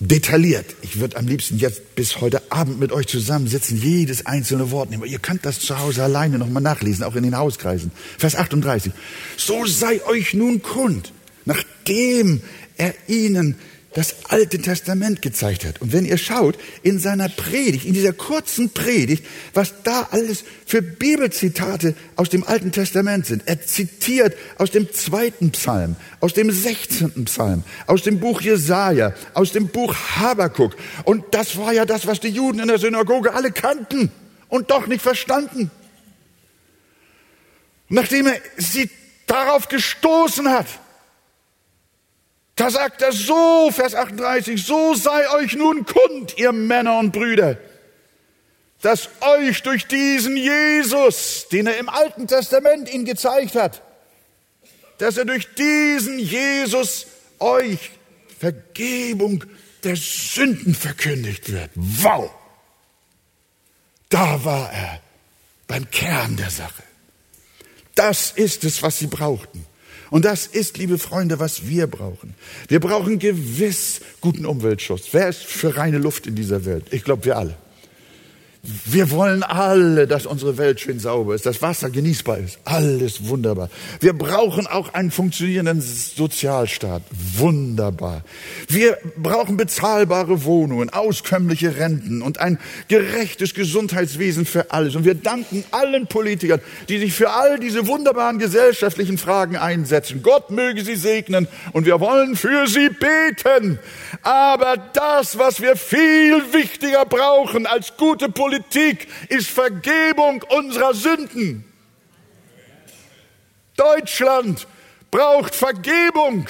detailliert. 0.00 0.74
Ich 0.82 1.00
würde 1.00 1.16
am 1.16 1.26
liebsten 1.26 1.58
jetzt 1.58 1.94
bis 1.94 2.20
heute 2.20 2.42
Abend 2.50 2.80
mit 2.80 2.92
euch 2.92 3.06
zusammensitzen, 3.06 3.80
jedes 3.80 4.26
einzelne 4.26 4.70
Wort 4.70 4.90
nehmen. 4.90 5.04
Ihr 5.04 5.18
könnt 5.18 5.44
das 5.46 5.60
zu 5.60 5.78
Hause 5.78 6.02
alleine 6.02 6.38
nochmal 6.38 6.62
nachlesen, 6.62 7.04
auch 7.04 7.16
in 7.16 7.22
den 7.22 7.36
Hauskreisen. 7.36 7.92
Vers 8.18 8.36
38. 8.36 8.92
So 9.36 9.66
sei 9.66 10.04
euch 10.06 10.34
nun 10.34 10.62
kund, 10.62 11.12
nachdem 11.44 12.40
er 12.76 12.94
ihnen 13.06 13.56
das 13.94 14.16
Alte 14.28 14.58
Testament 14.58 15.20
gezeigt 15.20 15.64
hat. 15.64 15.80
Und 15.82 15.92
wenn 15.92 16.04
ihr 16.04 16.16
schaut 16.16 16.58
in 16.82 16.98
seiner 16.98 17.28
Predigt, 17.28 17.84
in 17.84 17.92
dieser 17.92 18.12
kurzen 18.12 18.70
Predigt, 18.70 19.24
was 19.52 19.74
da 19.82 20.08
alles 20.10 20.44
für 20.66 20.80
Bibelzitate 20.80 21.94
aus 22.16 22.30
dem 22.30 22.44
Alten 22.44 22.72
Testament 22.72 23.26
sind. 23.26 23.42
Er 23.46 23.60
zitiert 23.60 24.34
aus 24.56 24.70
dem 24.70 24.92
zweiten 24.92 25.50
Psalm, 25.50 25.96
aus 26.20 26.32
dem 26.32 26.50
sechzehnten 26.50 27.26
Psalm, 27.26 27.64
aus 27.86 28.02
dem 28.02 28.20
Buch 28.20 28.40
Jesaja, 28.40 29.14
aus 29.34 29.52
dem 29.52 29.68
Buch 29.68 29.94
Habakuk. 30.16 30.74
Und 31.04 31.24
das 31.32 31.56
war 31.58 31.72
ja 31.72 31.84
das, 31.84 32.06
was 32.06 32.20
die 32.20 32.28
Juden 32.28 32.60
in 32.60 32.68
der 32.68 32.78
Synagoge 32.78 33.34
alle 33.34 33.52
kannten 33.52 34.10
und 34.48 34.70
doch 34.70 34.86
nicht 34.86 35.02
verstanden. 35.02 35.70
Nachdem 37.88 38.26
er 38.26 38.40
sie 38.56 38.88
darauf 39.26 39.68
gestoßen 39.68 40.48
hat, 40.48 40.66
da 42.56 42.70
sagt 42.70 43.02
er 43.02 43.12
so, 43.12 43.70
Vers 43.72 43.94
38, 43.94 44.64
so 44.64 44.94
sei 44.94 45.30
euch 45.30 45.54
nun 45.54 45.86
kund, 45.86 46.36
ihr 46.36 46.52
Männer 46.52 46.98
und 46.98 47.12
Brüder, 47.12 47.56
dass 48.82 49.08
euch 49.20 49.62
durch 49.62 49.86
diesen 49.86 50.36
Jesus, 50.36 51.46
den 51.50 51.66
er 51.66 51.78
im 51.78 51.88
Alten 51.88 52.26
Testament 52.26 52.92
ihn 52.92 53.04
gezeigt 53.04 53.54
hat, 53.54 53.82
dass 54.98 55.16
er 55.16 55.24
durch 55.24 55.54
diesen 55.54 56.18
Jesus 56.18 57.06
euch 57.38 57.92
Vergebung 58.38 59.44
der 59.84 59.96
Sünden 59.96 60.74
verkündigt 60.74 61.50
wird. 61.50 61.70
Wow! 61.74 62.30
Da 64.08 64.44
war 64.44 64.70
er 64.72 65.00
beim 65.66 65.90
Kern 65.90 66.36
der 66.36 66.50
Sache. 66.50 66.82
Das 67.94 68.32
ist 68.32 68.64
es, 68.64 68.82
was 68.82 68.98
sie 68.98 69.06
brauchten. 69.06 69.64
Und 70.12 70.26
das 70.26 70.46
ist, 70.46 70.76
liebe 70.76 70.98
Freunde, 70.98 71.40
was 71.40 71.68
wir 71.68 71.86
brauchen. 71.86 72.34
Wir 72.68 72.80
brauchen 72.80 73.18
gewiss 73.18 74.02
guten 74.20 74.44
Umweltschutz. 74.44 75.08
Wer 75.12 75.30
ist 75.30 75.42
für 75.42 75.78
reine 75.78 75.96
Luft 75.96 76.26
in 76.26 76.34
dieser 76.34 76.66
Welt? 76.66 76.84
Ich 76.90 77.02
glaube, 77.02 77.24
wir 77.24 77.38
alle. 77.38 77.56
Wir 78.64 79.10
wollen 79.10 79.42
alle, 79.42 80.06
dass 80.06 80.24
unsere 80.24 80.56
Welt 80.56 80.78
schön 80.78 81.00
sauber 81.00 81.34
ist, 81.34 81.46
dass 81.46 81.62
Wasser 81.62 81.90
genießbar 81.90 82.38
ist. 82.38 82.60
Alles 82.64 83.26
wunderbar. 83.26 83.68
Wir 83.98 84.12
brauchen 84.12 84.68
auch 84.68 84.94
einen 84.94 85.10
funktionierenden 85.10 85.80
Sozialstaat. 85.80 87.02
Wunderbar. 87.10 88.22
Wir 88.68 88.98
brauchen 89.16 89.56
bezahlbare 89.56 90.44
Wohnungen, 90.44 90.90
auskömmliche 90.90 91.76
Renten 91.76 92.22
und 92.22 92.38
ein 92.38 92.60
gerechtes 92.86 93.54
Gesundheitswesen 93.54 94.46
für 94.46 94.70
alles. 94.70 94.94
Und 94.94 95.04
wir 95.04 95.16
danken 95.16 95.64
allen 95.72 96.06
Politikern, 96.06 96.60
die 96.88 96.98
sich 96.98 97.14
für 97.14 97.30
all 97.30 97.58
diese 97.58 97.88
wunderbaren 97.88 98.38
gesellschaftlichen 98.38 99.18
Fragen 99.18 99.56
einsetzen. 99.56 100.22
Gott 100.22 100.52
möge 100.52 100.84
sie 100.84 100.94
segnen 100.94 101.48
und 101.72 101.84
wir 101.84 101.98
wollen 101.98 102.36
für 102.36 102.68
sie 102.68 102.90
beten. 102.90 103.80
Aber 104.22 104.76
das, 104.76 105.36
was 105.36 105.60
wir 105.60 105.74
viel 105.74 106.44
wichtiger 106.52 107.04
brauchen 107.04 107.66
als 107.66 107.96
gute 107.96 108.28
Politiker, 108.28 108.51
Politik 108.52 109.08
ist 109.30 109.48
Vergebung 109.48 110.42
unserer 110.42 110.92
Sünden. 110.92 111.64
Deutschland 113.76 114.66
braucht 115.10 115.54
Vergebung. 115.54 116.46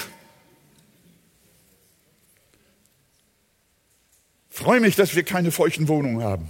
Ich 4.50 4.56
freue 4.58 4.80
mich, 4.80 4.96
dass 4.96 5.14
wir 5.14 5.22
keine 5.22 5.52
feuchten 5.52 5.86
Wohnungen 5.86 6.24
haben. 6.24 6.48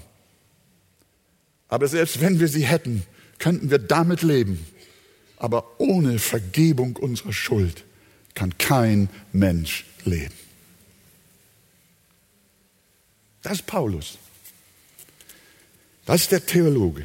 Aber 1.69 1.87
selbst 1.87 2.23
wenn 2.23 2.41
wir 2.41 2.49
sie 2.49 2.65
hätten, 2.65 3.03
könnten 3.39 3.71
wir 3.71 3.79
damit 3.79 4.23
leben. 4.23 4.67
Aber 5.37 5.79
ohne 5.79 6.19
Vergebung 6.19 6.97
unserer 6.97 7.35
Schuld 7.35 7.85
kann 8.35 8.57
kein 8.57 9.11
Mensch 9.33 9.85
leben. 10.07 10.35
Das 13.43 13.53
ist 13.53 13.67
Paulus. 13.67 14.17
Ist 16.15 16.33
der 16.33 16.45
Theologe. 16.45 17.05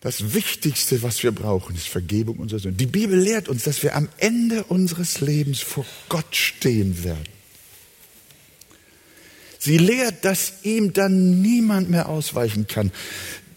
Das 0.00 0.34
Wichtigste, 0.34 1.02
was 1.02 1.22
wir 1.22 1.32
brauchen, 1.32 1.74
ist 1.74 1.88
Vergebung 1.88 2.36
unserer 2.36 2.60
Sünden. 2.60 2.78
Die 2.78 2.86
Bibel 2.86 3.18
lehrt 3.18 3.48
uns, 3.48 3.64
dass 3.64 3.82
wir 3.82 3.96
am 3.96 4.08
Ende 4.18 4.62
unseres 4.64 5.20
Lebens 5.20 5.60
vor 5.60 5.84
Gott 6.08 6.36
stehen 6.36 7.02
werden. 7.02 7.24
Sie 9.58 9.78
lehrt, 9.78 10.24
dass 10.24 10.52
ihm 10.62 10.92
dann 10.92 11.42
niemand 11.42 11.90
mehr 11.90 12.08
ausweichen 12.08 12.68
kann. 12.68 12.92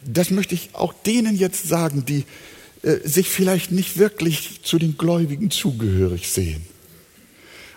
Das 0.04 0.32
möchte 0.32 0.56
ich 0.56 0.72
auch 0.74 0.94
denen 0.94 1.38
jetzt 1.38 1.68
sagen, 1.68 2.06
die 2.06 2.26
äh, 2.82 3.08
sich 3.08 3.30
vielleicht 3.30 3.72
nicht 3.72 3.98
wirklich 4.00 4.62
zu 4.64 4.80
den 4.80 4.98
Gläubigen 4.98 5.52
zugehörig 5.52 6.30
sehen 6.30 6.66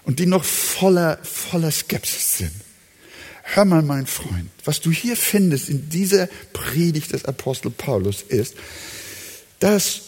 und 0.04 0.18
die 0.18 0.26
noch 0.26 0.44
voller, 0.44 1.18
voller 1.22 1.70
Skepsis 1.70 2.38
sind. 2.38 2.71
Hör 3.54 3.66
mal, 3.66 3.82
mein 3.82 4.06
Freund, 4.06 4.48
was 4.64 4.80
du 4.80 4.90
hier 4.90 5.14
findest 5.14 5.68
in 5.68 5.90
dieser 5.90 6.26
Predigt 6.54 7.12
des 7.12 7.26
Apostel 7.26 7.70
Paulus 7.70 8.22
ist, 8.22 8.54
dass 9.60 10.00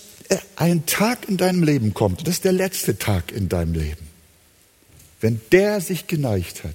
ein 0.57 0.87
Tag 0.87 1.29
in 1.29 1.37
deinem 1.37 1.63
Leben 1.63 1.93
kommt, 1.93 2.27
das 2.27 2.37
ist 2.37 2.47
der 2.47 2.53
letzte 2.53 2.97
Tag 2.97 3.33
in 3.33 3.51
deinem 3.51 3.75
Leben. 3.75 4.09
Wenn 5.21 5.43
der 5.53 5.83
sich 5.83 6.07
geneigt 6.07 6.65
hat, 6.65 6.75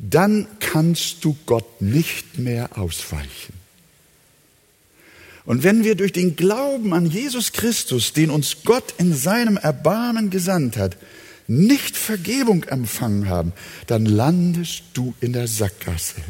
dann 0.00 0.48
kannst 0.58 1.24
du 1.24 1.36
Gott 1.46 1.80
nicht 1.80 2.38
mehr 2.38 2.76
ausweichen. 2.76 3.52
Und 5.44 5.62
wenn 5.62 5.84
wir 5.84 5.94
durch 5.94 6.10
den 6.10 6.34
Glauben 6.34 6.92
an 6.92 7.06
Jesus 7.06 7.52
Christus, 7.52 8.12
den 8.12 8.30
uns 8.30 8.64
Gott 8.64 8.94
in 8.98 9.14
seinem 9.14 9.56
Erbarmen 9.56 10.30
gesandt 10.30 10.76
hat, 10.76 10.96
nicht 11.52 11.96
Vergebung 11.96 12.64
empfangen 12.64 13.28
haben, 13.28 13.52
dann 13.86 14.06
landest 14.06 14.82
du 14.94 15.14
in 15.20 15.32
der 15.32 15.48
Sackgasse, 15.48 16.22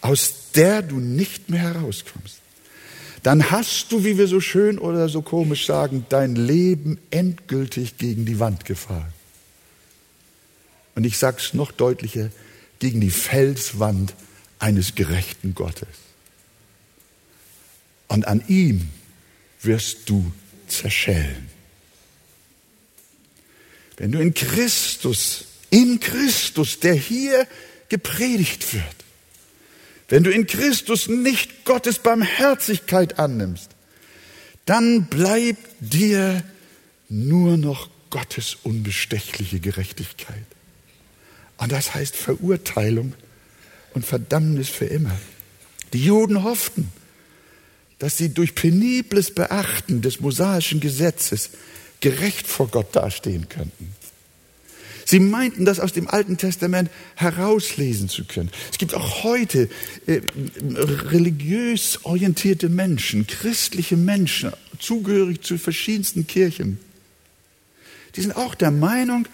aus 0.00 0.50
der 0.54 0.82
du 0.82 0.98
nicht 0.98 1.48
mehr 1.48 1.60
herauskommst. 1.60 2.40
Dann 3.22 3.50
hast 3.50 3.90
du, 3.90 4.04
wie 4.04 4.16
wir 4.16 4.28
so 4.28 4.40
schön 4.40 4.78
oder 4.78 5.08
so 5.08 5.22
komisch 5.22 5.66
sagen, 5.66 6.06
dein 6.08 6.36
Leben 6.36 6.98
endgültig 7.10 7.98
gegen 7.98 8.24
die 8.24 8.38
Wand 8.38 8.64
gefahren. 8.64 9.12
Und 10.94 11.04
ich 11.04 11.18
sage 11.18 11.38
es 11.38 11.54
noch 11.54 11.72
deutlicher, 11.72 12.30
gegen 12.78 13.00
die 13.00 13.10
Felswand 13.10 14.14
eines 14.58 14.94
gerechten 14.94 15.54
Gottes. 15.54 15.88
Und 18.06 18.26
an 18.26 18.42
ihm 18.48 18.88
wirst 19.62 20.08
du 20.08 20.32
zerschellen. 20.68 21.57
Wenn 23.98 24.12
du 24.12 24.20
in 24.20 24.32
Christus, 24.32 25.44
in 25.70 26.00
Christus, 26.00 26.80
der 26.80 26.94
hier 26.94 27.46
gepredigt 27.88 28.72
wird, 28.72 28.84
wenn 30.08 30.24
du 30.24 30.30
in 30.30 30.46
Christus 30.46 31.08
nicht 31.08 31.64
Gottes 31.64 31.98
Barmherzigkeit 31.98 33.18
annimmst, 33.18 33.70
dann 34.64 35.06
bleibt 35.06 35.66
dir 35.80 36.42
nur 37.08 37.56
noch 37.56 37.90
Gottes 38.10 38.56
unbestechliche 38.62 39.60
Gerechtigkeit. 39.60 40.46
Und 41.58 41.72
das 41.72 41.94
heißt 41.94 42.16
Verurteilung 42.16 43.14
und 43.94 44.06
Verdammnis 44.06 44.68
für 44.68 44.86
immer. 44.86 45.18
Die 45.92 46.04
Juden 46.04 46.44
hofften, 46.44 46.92
dass 47.98 48.16
sie 48.16 48.32
durch 48.32 48.54
penibles 48.54 49.34
Beachten 49.34 50.02
des 50.02 50.20
mosaischen 50.20 50.80
Gesetzes 50.80 51.50
gerecht 52.00 52.46
vor 52.46 52.68
Gott 52.68 52.94
dastehen 52.94 53.48
könnten. 53.48 53.94
Sie 55.08 55.20
meinten, 55.20 55.64
das 55.64 55.80
aus 55.80 55.94
dem 55.94 56.06
Alten 56.06 56.36
Testament 56.36 56.90
herauslesen 57.14 58.10
zu 58.10 58.26
können. 58.26 58.50
Es 58.70 58.76
gibt 58.76 58.92
auch 58.92 59.24
heute 59.24 59.70
äh, 60.06 60.20
religiös 61.10 62.00
orientierte 62.04 62.68
Menschen, 62.68 63.26
christliche 63.26 63.96
Menschen, 63.96 64.52
zugehörig 64.78 65.40
zu 65.40 65.56
verschiedensten 65.56 66.26
Kirchen. 66.26 66.78
Die 68.16 68.20
sind 68.20 68.36
auch 68.36 68.54
der 68.54 68.70
Meinung, 68.70 69.26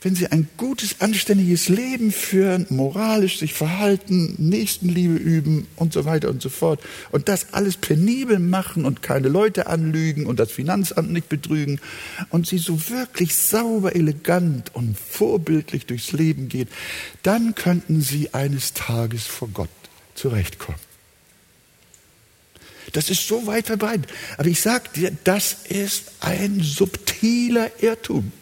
wenn 0.00 0.14
sie 0.14 0.28
ein 0.28 0.48
gutes, 0.56 1.00
anständiges 1.00 1.68
Leben 1.68 2.12
führen, 2.12 2.66
moralisch 2.70 3.38
sich 3.38 3.54
verhalten, 3.54 4.34
Nächstenliebe 4.38 5.14
üben 5.14 5.66
und 5.74 5.92
so 5.92 6.04
weiter 6.04 6.28
und 6.28 6.40
so 6.40 6.48
fort 6.48 6.80
und 7.10 7.28
das 7.28 7.52
alles 7.52 7.76
penibel 7.76 8.38
machen 8.38 8.84
und 8.84 9.02
keine 9.02 9.28
Leute 9.28 9.66
anlügen 9.66 10.26
und 10.26 10.38
das 10.38 10.52
Finanzamt 10.52 11.10
nicht 11.10 11.28
betrügen 11.28 11.80
und 12.30 12.46
sie 12.46 12.58
so 12.58 12.88
wirklich 12.90 13.34
sauber, 13.34 13.96
elegant 13.96 14.74
und 14.74 14.96
vorbildlich 14.96 15.86
durchs 15.86 16.12
Leben 16.12 16.48
gehen, 16.48 16.68
dann 17.24 17.56
könnten 17.56 18.00
sie 18.00 18.34
eines 18.34 18.74
Tages 18.74 19.26
vor 19.26 19.48
Gott 19.48 19.68
zurechtkommen. 20.14 20.78
Das 22.92 23.10
ist 23.10 23.26
so 23.26 23.46
weit 23.46 23.66
verbreitet. 23.66 24.08
Aber 24.38 24.48
ich 24.48 24.60
sage 24.60 24.88
dir, 24.94 25.12
das 25.24 25.64
ist 25.68 26.12
ein 26.20 26.60
subtiler 26.62 27.70
Irrtum. 27.82 28.32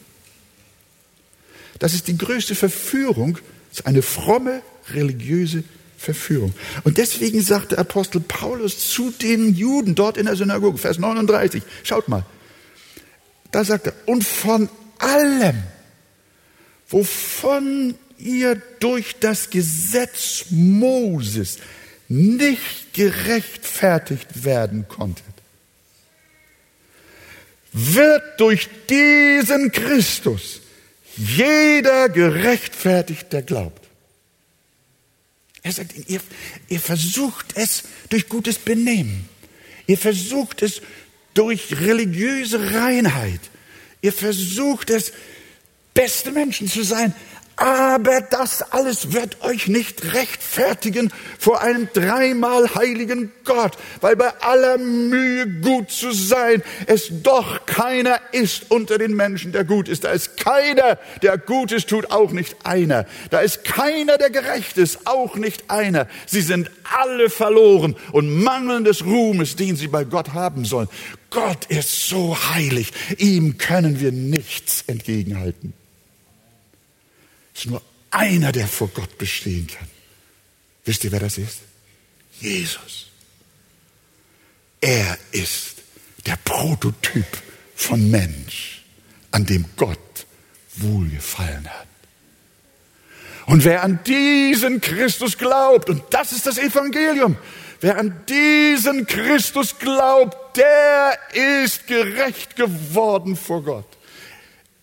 Das 1.78 1.94
ist 1.94 2.08
die 2.08 2.16
größte 2.16 2.54
Verführung, 2.54 3.38
das 3.70 3.80
ist 3.80 3.86
eine 3.86 4.02
fromme 4.02 4.62
religiöse 4.90 5.64
Verführung. 5.98 6.54
Und 6.84 6.98
deswegen 6.98 7.42
sagt 7.42 7.72
der 7.72 7.78
Apostel 7.78 8.20
Paulus 8.20 8.90
zu 8.90 9.10
den 9.10 9.54
Juden 9.54 9.94
dort 9.94 10.16
in 10.16 10.26
der 10.26 10.36
Synagoge, 10.36 10.78
Vers 10.78 10.98
39, 10.98 11.62
schaut 11.82 12.08
mal, 12.08 12.24
da 13.50 13.64
sagt 13.64 13.86
er, 13.86 13.94
und 14.06 14.24
von 14.24 14.68
allem, 14.98 15.62
wovon 16.88 17.94
ihr 18.18 18.60
durch 18.80 19.16
das 19.20 19.50
Gesetz 19.50 20.46
Moses 20.50 21.58
nicht 22.08 22.94
gerechtfertigt 22.94 24.44
werden 24.44 24.86
konntet, 24.88 25.24
wird 27.72 28.22
durch 28.38 28.68
diesen 28.88 29.70
Christus 29.72 30.60
jeder 31.16 32.09
gerechtfertigt, 32.09 33.33
der 33.33 33.42
glaubt. 33.42 33.87
Er 35.62 35.72
sagt, 35.72 35.92
ihr, 36.09 36.20
ihr 36.68 36.81
versucht 36.81 37.46
es 37.57 37.85
durch 38.09 38.29
gutes 38.29 38.57
Benehmen. 38.59 39.29
Ihr 39.87 39.98
versucht 39.98 40.62
es 40.62 40.81
durch 41.35 41.81
religiöse 41.81 42.72
Reinheit. 42.72 43.40
Ihr 44.00 44.12
versucht 44.12 44.90
es, 44.90 45.12
beste 45.92 46.31
Menschen 46.31 46.68
zu 46.68 46.83
sein. 46.85 47.14
Aber 47.59 48.21
das 48.21 48.61
alles 48.73 49.14
wird 49.14 49.42
euch 49.42 49.66
nicht 49.66 50.12
rechtfertigen 50.12 51.11
vor 51.38 51.62
einem 51.62 51.88
dreimal 51.95 52.75
heiligen 52.75 53.33
Gott, 53.45 53.79
weil 54.03 54.14
bei 54.14 54.29
aller 54.42 54.77
Mühe 54.77 55.49
gut 55.62 55.90
zu 55.90 56.12
sein, 56.12 56.62
es 56.87 57.09
doch 57.23 57.64
keiner 57.64 58.21
ist 58.33 58.71
unter 58.71 58.99
den 58.99 59.16
Menschen, 59.16 59.53
der 59.53 59.64
gut 59.64 59.88
ist. 59.88 60.05
Da 60.05 60.11
ist 60.11 60.37
keiner, 60.37 60.99
der 61.23 61.38
Gutes 61.38 61.87
tut, 61.87 62.11
auch 62.11 62.31
nicht 62.31 62.57
einer. 62.66 63.07
Da 63.31 63.40
ist 63.40 63.64
keiner, 63.64 64.19
der 64.19 64.29
gerecht 64.29 64.77
ist, 64.77 65.07
auch 65.07 65.37
nicht 65.37 65.71
einer. 65.71 66.09
Sie 66.27 66.42
sind 66.42 66.71
alle 66.95 67.31
verloren 67.31 67.97
und 68.12 68.42
mangeln 68.42 68.85
des 68.85 69.03
Ruhmes, 69.07 69.57
den 69.57 69.77
sie 69.77 69.88
bei 69.88 70.05
Gott 70.05 70.35
haben 70.35 70.66
sollen. 70.66 70.88
Gott 71.31 71.64
ist 71.66 72.07
so 72.07 72.37
heilig, 72.55 72.92
ihm 73.16 73.57
können 73.57 73.99
wir 73.99 74.12
nichts 74.12 74.85
entgegenhalten. 74.87 75.73
Es 77.57 77.64
ist 77.64 77.71
nur 77.71 77.81
einer, 78.11 78.53
der 78.53 78.69
vor 78.69 78.88
Gott 78.88 79.16
bestehen 79.16 79.66
kann. 79.66 79.88
Wisst 80.85 81.05
ihr, 81.05 81.12
wer 81.12 81.21
das 81.21 81.38
ist? 81.38 81.61
Jesus. 82.38 83.07
Er 84.83 85.16
ist 85.33 85.77
der 86.27 86.37
Prototyp 86.45 87.27
von 87.75 88.11
Mensch, 88.11 88.83
an 89.31 89.47
dem 89.47 89.64
Gott 89.75 89.99
wohlgefallen 90.77 91.66
hat. 91.66 91.87
Und 93.47 93.64
wer 93.64 93.83
an 93.83 94.01
diesen 94.05 94.83
Christus 94.83 95.38
glaubt, 95.38 95.88
und 95.88 96.03
das 96.11 96.33
ist 96.33 96.45
das 96.45 96.59
Evangelium, 96.59 97.38
wer 97.81 97.97
an 97.97 98.23
diesen 98.29 99.07
Christus 99.07 99.79
glaubt, 99.79 100.59
der 100.59 101.19
ist 101.33 101.87
gerecht 101.87 102.55
geworden 102.55 103.35
vor 103.35 103.62
Gott. 103.62 103.97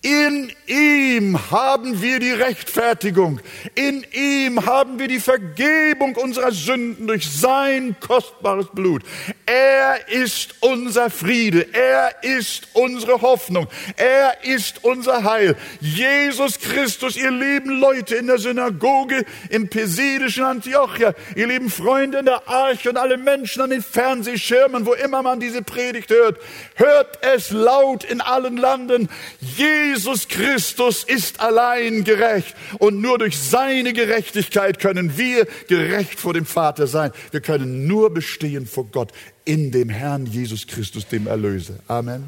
In 0.04 0.52
ihm 0.68 1.40
haben 1.50 2.02
wir 2.02 2.20
die 2.20 2.34
Rechtfertigung. 2.34 3.40
In 3.74 4.06
ihm 4.12 4.66
haben 4.66 5.00
wir 5.00 5.08
die 5.08 5.22
Vergebung 5.22 6.18
unserer 6.18 6.52
Sünden 6.52 7.08
durch 7.08 7.32
sein 7.32 7.96
kostbares 8.02 8.68
Blut. 8.74 9.04
Er 9.46 10.10
ist 10.10 10.56
unser 10.60 11.10
Friede. 11.10 11.68
Er 11.72 12.22
ist 12.22 12.68
unsere 12.74 13.22
Hoffnung. 13.22 13.68
Er 13.96 14.44
ist 14.44 14.84
unser 14.84 15.24
Heil. 15.24 15.56
Jesus 15.80 16.60
Christus, 16.60 17.16
ihr 17.16 17.32
lieben 17.32 17.80
Leute 17.80 18.16
in 18.16 18.28
der 18.28 18.40
Synagoge 18.40 19.24
im 19.50 19.70
pesidischen 19.70 20.44
Antiochia, 20.44 21.14
ihr 21.38 21.48
lieben 21.48 21.70
Freunde 21.70 22.18
in 22.18 22.26
der 22.26 22.46
Arche 22.50 22.90
und 22.90 22.98
alle 22.98 23.16
Menschen 23.16 23.62
an 23.62 23.70
den 23.70 23.82
Fernsehschirmen, 23.82 24.86
wo 24.86 24.96
immer 24.96 25.22
man 25.22 25.40
diese 25.40 25.62
Predigt 25.62 26.10
hört, 26.10 26.42
hört 26.76 27.20
es 27.22 27.52
laut 27.52 28.04
in 28.04 28.20
allen 28.20 28.58
Landen. 28.58 29.08
Jesus 29.40 29.93
Jesus 29.94 30.28
Christus 30.28 31.04
ist 31.04 31.40
allein 31.40 32.04
gerecht 32.04 32.56
und 32.80 33.00
nur 33.00 33.20
durch 33.20 33.38
seine 33.38 33.94
Gerechtigkeit 33.94 34.80
können 34.80 35.20
wir 35.20 35.46
gerecht 35.68 36.20
vor 36.20 36.34
dem 36.34 36.48
Vater 36.48 36.88
sein. 36.88 37.12
Wir 37.30 37.42
können 37.42 37.86
nur 37.86 38.12
bestehen 38.12 38.66
vor 38.66 38.88
Gott 38.88 39.12
in 39.46 39.72
dem 39.72 39.90
Herrn 39.90 40.26
Jesus 40.26 40.66
Christus, 40.66 41.08
dem 41.08 41.28
Erlöser. 41.28 41.76
Amen. 41.88 42.28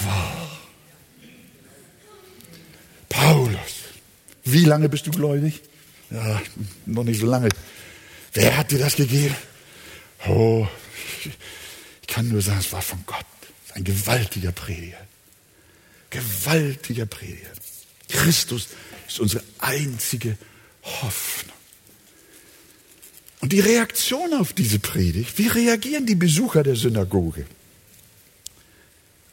Wow. 0.00 0.10
Paulus, 3.08 3.84
wie 4.42 4.64
lange 4.64 4.88
bist 4.88 5.06
du 5.06 5.12
gläubig? 5.12 5.62
Ja, 6.10 6.42
noch 6.84 7.04
nicht 7.04 7.20
so 7.20 7.26
lange. 7.26 7.48
Wer 8.32 8.56
hat 8.56 8.72
dir 8.72 8.80
das 8.80 8.96
gegeben? 8.96 9.36
Oh, 10.26 10.66
ich 11.24 12.08
kann 12.08 12.28
nur 12.28 12.42
sagen, 12.42 12.58
es 12.58 12.72
war 12.72 12.82
von 12.82 13.04
Gott. 13.06 13.24
Ein 13.74 13.84
gewaltiger 13.84 14.50
Prediger. 14.50 14.98
Gewaltiger 16.12 17.06
Prediger. 17.06 17.48
Christus 18.08 18.68
ist 19.08 19.18
unsere 19.18 19.42
einzige 19.58 20.36
Hoffnung. 20.82 21.56
Und 23.40 23.52
die 23.52 23.60
Reaktion 23.60 24.34
auf 24.34 24.52
diese 24.52 24.78
Predigt, 24.78 25.38
wie 25.38 25.48
reagieren 25.48 26.06
die 26.06 26.14
Besucher 26.14 26.62
der 26.62 26.76
Synagoge? 26.76 27.46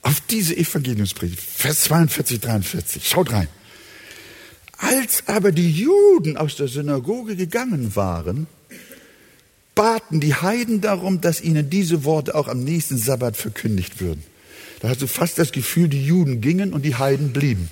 Auf 0.01 0.21
diese 0.21 0.55
Evangeliumspredigt, 0.55 1.39
Vers 1.39 1.82
42, 1.82 2.39
43. 2.39 3.07
Schaut 3.07 3.32
rein. 3.32 3.49
Als 4.77 5.27
aber 5.27 5.51
die 5.51 5.69
Juden 5.69 6.38
aus 6.38 6.55
der 6.55 6.69
Synagoge 6.69 7.36
gegangen 7.36 7.95
waren, 7.97 8.47
baten 9.75 10.21
die 10.21 10.34
Heiden 10.34 10.80
darum, 10.80 11.19
dass 11.19 11.41
ihnen 11.41 11.69
diese 11.69 12.05
Worte 12.05 12.36
auch 12.36 12.47
am 12.47 12.63
nächsten 12.63 12.97
Sabbat 12.97 13.36
verkündigt 13.36 13.99
würden. 13.99 14.23
Da 14.82 14.89
hast 14.89 15.01
du 15.01 15.07
fast 15.07 15.38
das 15.39 15.51
Gefühl, 15.51 15.88
die 15.88 16.05
Juden 16.05 16.41
gingen 16.41 16.74
und 16.74 16.84
die 16.84 16.95
Heiden 16.95 17.34
blieben. 17.34 17.70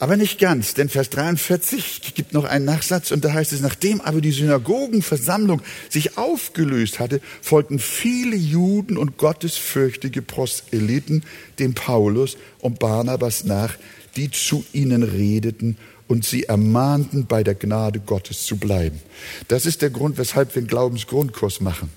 Aber 0.00 0.16
nicht 0.16 0.40
ganz, 0.40 0.74
denn 0.74 0.88
Vers 0.88 1.08
43 1.10 2.14
gibt 2.14 2.32
noch 2.34 2.44
einen 2.44 2.64
Nachsatz 2.64 3.10
und 3.12 3.24
da 3.24 3.32
heißt 3.32 3.52
es, 3.52 3.60
nachdem 3.60 4.00
aber 4.00 4.20
die 4.20 4.32
Synagogenversammlung 4.32 5.62
sich 5.88 6.18
aufgelöst 6.18 6.98
hatte, 6.98 7.20
folgten 7.40 7.78
viele 7.78 8.36
Juden 8.36 8.98
und 8.98 9.16
gottesfürchtige 9.18 10.20
Proselyten 10.20 11.22
dem 11.58 11.74
Paulus 11.74 12.36
und 12.60 12.80
Barnabas 12.80 13.44
nach, 13.44 13.76
die 14.16 14.30
zu 14.30 14.66
ihnen 14.72 15.04
redeten 15.04 15.76
und 16.08 16.24
sie 16.24 16.44
ermahnten, 16.44 17.26
bei 17.26 17.44
der 17.44 17.54
Gnade 17.54 18.00
Gottes 18.00 18.44
zu 18.44 18.56
bleiben. 18.56 19.00
Das 19.48 19.64
ist 19.64 19.80
der 19.80 19.90
Grund, 19.90 20.18
weshalb 20.18 20.54
wir 20.54 20.60
einen 20.60 20.66
Glaubensgrundkurs 20.66 21.60
machen. 21.60 21.88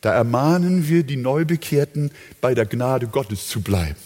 Da 0.00 0.12
ermahnen 0.12 0.88
wir 0.88 1.02
die 1.02 1.16
Neubekehrten, 1.16 2.10
bei 2.40 2.54
der 2.54 2.66
Gnade 2.66 3.08
Gottes 3.08 3.48
zu 3.48 3.60
bleiben. 3.60 3.96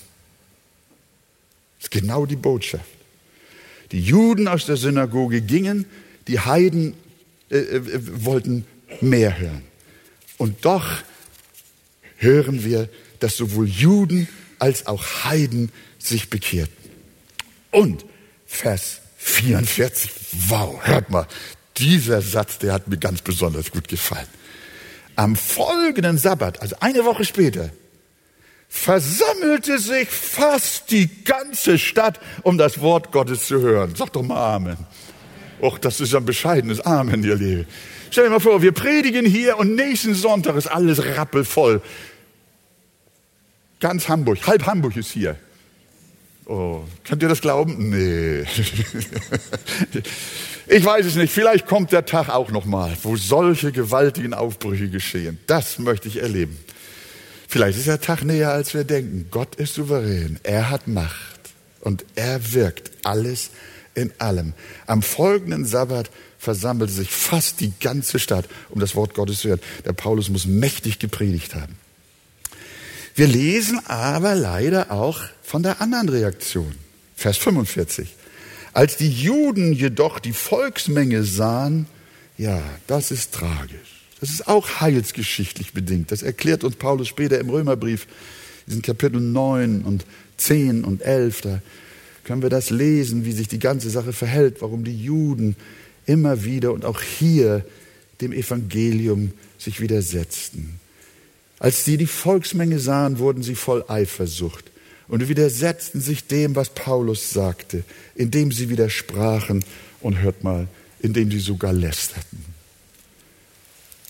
Das 1.78 1.84
ist 1.84 1.90
genau 1.90 2.26
die 2.26 2.36
Botschaft. 2.36 2.84
Die 3.90 4.00
Juden 4.00 4.48
aus 4.48 4.66
der 4.66 4.76
Synagoge 4.76 5.42
gingen, 5.42 5.84
die 6.28 6.40
Heiden 6.40 6.94
äh, 7.50 7.58
äh, 7.58 8.24
wollten 8.24 8.64
mehr 9.00 9.38
hören. 9.38 9.62
Und 10.38 10.64
doch 10.64 11.02
hören 12.16 12.64
wir, 12.64 12.88
dass 13.20 13.36
sowohl 13.36 13.68
Juden 13.68 14.28
als 14.58 14.86
auch 14.86 15.24
Heiden 15.24 15.70
sich 15.98 16.30
bekehrten. 16.30 16.74
Und 17.70 18.04
Vers 18.46 19.00
44. 19.18 20.10
Wow, 20.48 20.80
hört 20.82 21.10
mal, 21.10 21.26
dieser 21.76 22.22
Satz, 22.22 22.58
der 22.58 22.72
hat 22.72 22.88
mir 22.88 22.98
ganz 22.98 23.22
besonders 23.22 23.70
gut 23.70 23.88
gefallen. 23.88 24.26
Am 25.22 25.36
folgenden 25.36 26.18
Sabbat, 26.18 26.60
also 26.60 26.74
eine 26.80 27.04
Woche 27.04 27.24
später, 27.24 27.70
versammelte 28.68 29.78
sich 29.78 30.08
fast 30.08 30.90
die 30.90 31.08
ganze 31.22 31.78
Stadt, 31.78 32.18
um 32.42 32.58
das 32.58 32.80
Wort 32.80 33.12
Gottes 33.12 33.46
zu 33.46 33.60
hören. 33.60 33.94
Sag 33.94 34.12
doch 34.14 34.22
mal 34.24 34.56
Amen. 34.56 34.76
Och, 35.60 35.78
das 35.78 36.00
ist 36.00 36.12
ein 36.16 36.24
bescheidenes 36.24 36.80
Amen, 36.80 37.22
ihr 37.22 37.36
Liebe. 37.36 37.66
Stell 38.10 38.24
dir 38.24 38.30
mal 38.30 38.40
vor, 38.40 38.62
wir 38.62 38.72
predigen 38.72 39.24
hier 39.24 39.58
und 39.58 39.76
nächsten 39.76 40.16
Sonntag 40.16 40.56
ist 40.56 40.66
alles 40.66 41.04
rappelvoll. 41.16 41.82
Ganz 43.78 44.08
Hamburg, 44.08 44.44
halb 44.44 44.66
Hamburg 44.66 44.96
ist 44.96 45.12
hier. 45.12 45.36
Oh, 46.46 46.80
könnt 47.04 47.22
ihr 47.22 47.28
das 47.28 47.40
glauben? 47.40 47.90
Nee. 47.90 48.42
ich 50.66 50.84
weiß 50.84 51.06
es 51.06 51.14
nicht. 51.14 51.32
Vielleicht 51.32 51.66
kommt 51.66 51.92
der 51.92 52.04
Tag 52.04 52.28
auch 52.28 52.50
noch 52.50 52.64
mal, 52.64 52.96
wo 53.02 53.16
solche 53.16 53.70
gewaltigen 53.70 54.34
Aufbrüche 54.34 54.88
geschehen. 54.88 55.38
Das 55.46 55.78
möchte 55.78 56.08
ich 56.08 56.20
erleben. 56.20 56.58
Vielleicht 57.46 57.78
ist 57.78 57.86
der 57.86 58.00
Tag 58.00 58.24
näher, 58.24 58.50
als 58.50 58.74
wir 58.74 58.84
denken. 58.84 59.28
Gott 59.30 59.54
ist 59.56 59.74
souverän. 59.74 60.40
Er 60.42 60.70
hat 60.70 60.88
Macht 60.88 61.52
und 61.80 62.04
er 62.16 62.52
wirkt 62.52 62.90
alles 63.04 63.50
in 63.94 64.10
allem. 64.18 64.54
Am 64.86 65.02
folgenden 65.02 65.64
Sabbat 65.64 66.10
versammelte 66.38 66.92
sich 66.92 67.10
fast 67.10 67.60
die 67.60 67.72
ganze 67.78 68.18
Stadt, 68.18 68.46
um 68.70 68.80
das 68.80 68.96
Wort 68.96 69.14
Gottes 69.14 69.40
zu 69.40 69.50
hören. 69.50 69.60
Der 69.84 69.92
Paulus 69.92 70.28
muss 70.28 70.46
mächtig 70.46 70.98
gepredigt 70.98 71.54
haben. 71.54 71.76
Wir 73.14 73.26
lesen 73.26 73.80
aber 73.86 74.34
leider 74.34 74.90
auch 74.90 75.20
von 75.42 75.62
der 75.62 75.80
anderen 75.80 76.08
Reaktion. 76.08 76.74
Vers 77.14 77.36
45. 77.36 78.08
Als 78.72 78.96
die 78.96 79.10
Juden 79.10 79.72
jedoch 79.72 80.18
die 80.18 80.32
Volksmenge 80.32 81.24
sahen, 81.24 81.86
ja, 82.38 82.62
das 82.86 83.10
ist 83.10 83.34
tragisch. 83.34 84.06
Das 84.20 84.30
ist 84.30 84.48
auch 84.48 84.80
heilsgeschichtlich 84.80 85.72
bedingt. 85.72 86.10
Das 86.10 86.22
erklärt 86.22 86.64
uns 86.64 86.76
Paulus 86.76 87.08
später 87.08 87.38
im 87.38 87.50
Römerbrief, 87.50 88.06
diesen 88.66 88.80
Kapitel 88.80 89.20
9 89.20 89.82
und 89.82 90.06
10 90.38 90.84
und 90.84 91.02
11. 91.02 91.40
Da 91.42 91.62
können 92.24 92.40
wir 92.40 92.48
das 92.48 92.70
lesen, 92.70 93.26
wie 93.26 93.32
sich 93.32 93.48
die 93.48 93.58
ganze 93.58 93.90
Sache 93.90 94.12
verhält, 94.12 94.62
warum 94.62 94.84
die 94.84 94.96
Juden 94.96 95.56
immer 96.06 96.44
wieder 96.44 96.72
und 96.72 96.84
auch 96.84 97.02
hier 97.02 97.66
dem 98.20 98.32
Evangelium 98.32 99.32
sich 99.58 99.80
widersetzten. 99.80 100.80
Als 101.62 101.84
sie 101.84 101.96
die 101.96 102.08
Volksmenge 102.08 102.80
sahen, 102.80 103.20
wurden 103.20 103.44
sie 103.44 103.54
voll 103.54 103.84
Eifersucht 103.86 104.64
und 105.06 105.28
widersetzten 105.28 106.00
sich 106.00 106.26
dem, 106.26 106.56
was 106.56 106.70
Paulus 106.70 107.30
sagte, 107.30 107.84
indem 108.16 108.50
sie 108.50 108.68
widersprachen 108.68 109.64
und 110.00 110.18
hört 110.18 110.42
mal, 110.42 110.66
indem 110.98 111.30
sie 111.30 111.38
sogar 111.38 111.72
lästerten. 111.72 112.44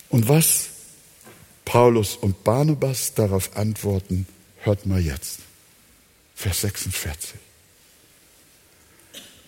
Und 0.09 0.27
was 0.27 0.69
Paulus 1.63 2.15
und 2.15 2.43
Barnabas 2.43 3.13
darauf 3.13 3.55
antworten, 3.55 4.25
hört 4.61 4.87
mal 4.87 4.99
jetzt. 4.99 5.41
Vers 6.33 6.61
46. 6.61 7.35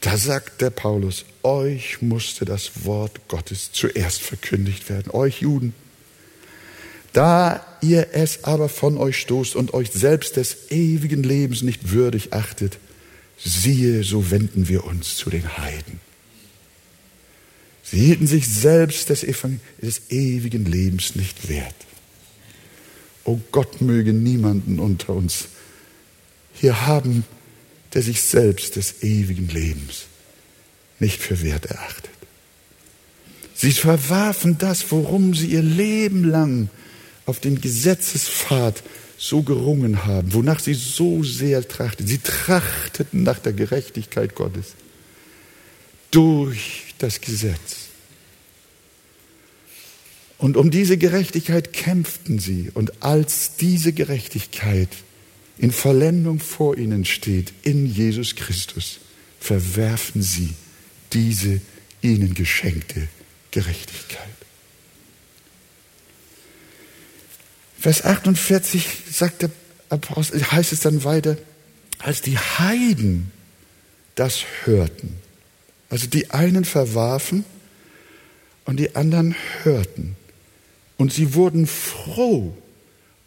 Da 0.01 0.15
sagt 0.15 0.61
der 0.61 0.69
Paulus, 0.69 1.25
euch 1.41 2.03
musste 2.03 2.45
das 2.45 2.85
Wort 2.85 3.27
Gottes 3.29 3.71
zuerst 3.71 4.21
verkündigt 4.21 4.89
werden, 4.89 5.09
euch 5.09 5.41
Juden. 5.41 5.73
Da 7.11 7.65
ihr 7.89 8.09
es 8.13 8.43
aber 8.43 8.69
von 8.69 8.97
euch 8.97 9.17
stoßt 9.17 9.55
und 9.55 9.73
euch 9.73 9.91
selbst 9.91 10.37
des 10.37 10.71
ewigen 10.71 11.23
Lebens 11.23 11.61
nicht 11.61 11.91
würdig 11.91 12.33
achtet, 12.33 12.77
siehe, 13.37 14.03
so 14.03 14.31
wenden 14.31 14.67
wir 14.67 14.85
uns 14.85 15.15
zu 15.15 15.29
den 15.29 15.57
Heiden. 15.57 15.99
Sie 17.83 17.99
hielten 17.99 18.27
sich 18.27 18.47
selbst 18.47 19.09
des, 19.09 19.21
des 19.21 20.01
ewigen 20.09 20.65
Lebens 20.65 21.15
nicht 21.15 21.49
wert. 21.49 21.75
O 23.23 23.39
Gott 23.51 23.81
möge 23.81 24.13
niemanden 24.13 24.79
unter 24.79 25.13
uns 25.13 25.45
hier 26.53 26.85
haben, 26.85 27.25
der 27.93 28.01
sich 28.01 28.21
selbst 28.21 28.75
des 28.75 29.03
ewigen 29.03 29.47
Lebens 29.49 30.05
nicht 30.99 31.21
für 31.21 31.41
wert 31.41 31.65
erachtet. 31.65 32.11
Sie 33.55 33.71
verwarfen 33.71 34.57
das, 34.57 34.91
worum 34.91 35.33
sie 35.33 35.47
ihr 35.47 35.61
Leben 35.61 36.23
lang 36.23 36.69
auf 37.25 37.39
den 37.39 37.61
Gesetzespfad 37.61 38.83
so 39.17 39.41
gerungen 39.41 40.05
haben, 40.05 40.33
wonach 40.33 40.59
sie 40.59 40.73
so 40.73 41.23
sehr 41.23 41.67
trachteten. 41.67 42.07
Sie 42.07 42.19
trachteten 42.19 43.23
nach 43.23 43.39
der 43.39 43.53
Gerechtigkeit 43.53 44.35
Gottes 44.35 44.73
durch 46.11 46.93
das 46.97 47.21
Gesetz. 47.21 47.85
Und 50.37 50.57
um 50.57 50.69
diese 50.69 50.97
Gerechtigkeit 50.97 51.73
kämpften 51.73 52.39
sie. 52.39 52.71
Und 52.73 53.03
als 53.03 53.55
diese 53.55 53.93
Gerechtigkeit 53.93 54.89
in 55.57 55.71
Vollendung 55.71 56.39
vor 56.39 56.77
ihnen 56.77 57.05
steht, 57.05 57.53
in 57.63 57.85
Jesus 57.85 58.35
Christus, 58.35 58.99
verwerfen 59.39 60.21
sie 60.21 60.53
diese 61.13 61.61
ihnen 62.01 62.33
geschenkte 62.33 63.07
Gerechtigkeit. 63.51 64.44
Vers 67.85 68.03
48 68.03 68.87
sagt 69.11 69.43
der 69.43 69.51
Apostel, 69.89 70.41
heißt 70.41 70.73
es 70.73 70.79
dann 70.79 71.03
weiter, 71.03 71.37
als 71.99 72.23
die 72.23 72.35
Heiden 72.35 73.31
das 74.15 74.43
hörten, 74.63 75.19
also 75.91 76.07
die 76.07 76.31
einen 76.31 76.65
verwarfen 76.65 77.45
und 78.65 78.77
die 78.77 78.95
anderen 78.95 79.35
hörten. 79.61 80.15
Und 80.97 81.13
sie 81.13 81.35
wurden 81.35 81.67
froh 81.67 82.57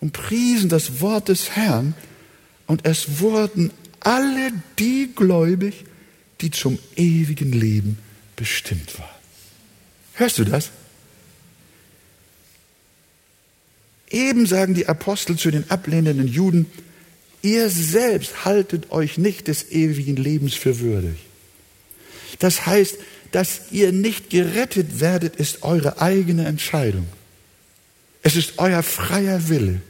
und 0.01 0.13
priesen 0.13 0.69
das 0.69 1.01
Wort 1.01 1.29
des 1.29 1.51
Herrn 1.51 1.95
und 2.67 2.85
es 2.85 3.21
wurden 3.21 3.71
alle 4.01 4.51
die 4.77 5.13
gläubig, 5.15 5.85
die 6.41 6.51
zum 6.51 6.81
ewigen 6.97 7.53
Leben 7.53 7.97
bestimmt 8.35 8.99
waren. 8.99 9.21
Hörst 10.15 10.37
du 10.41 10.45
das? 10.45 10.73
Eben 14.11 14.47
sagen 14.47 14.75
die 14.75 14.87
Apostel 14.87 15.37
zu 15.37 15.51
den 15.51 15.71
ablehnenden 15.71 16.29
Juden, 16.29 16.67
ihr 17.43 17.69
selbst 17.69 18.45
haltet 18.45 18.91
euch 18.91 19.19
nicht 19.19 19.49
des 19.49 19.71
ewigen 19.71 20.17
Lebens 20.17 20.55
für 20.55 20.81
würdig. 20.81 21.17
Das 22.39 22.67
heißt, 22.67 22.97
dass 23.33 23.71
ihr 23.71 23.93
nicht 23.93 24.31
gerettet 24.31 25.01
werdet, 25.01 25.37
ist 25.37 25.63
eure 25.63 26.01
eigene 26.01 26.47
Entscheidung. 26.47 27.07
Es 28.23 28.37
ist 28.37 28.55
euer 28.59 28.83
freier 28.83 29.49
Wille. 29.49 29.81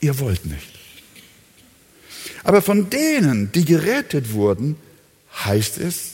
Ihr 0.00 0.18
wollt 0.18 0.46
nicht. 0.46 0.76
Aber 2.44 2.62
von 2.62 2.90
denen, 2.90 3.52
die 3.52 3.64
gerettet 3.64 4.32
wurden, 4.32 4.76
heißt 5.44 5.78
es, 5.78 6.12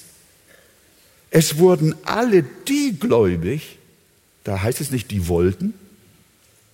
es 1.31 1.59
wurden 1.59 1.95
alle 2.05 2.43
die 2.43 2.97
gläubig, 2.99 3.79
da 4.45 4.61
heißt 4.63 4.81
es 4.81 4.91
nicht, 4.91 5.11
die 5.11 5.29
wollten, 5.29 5.75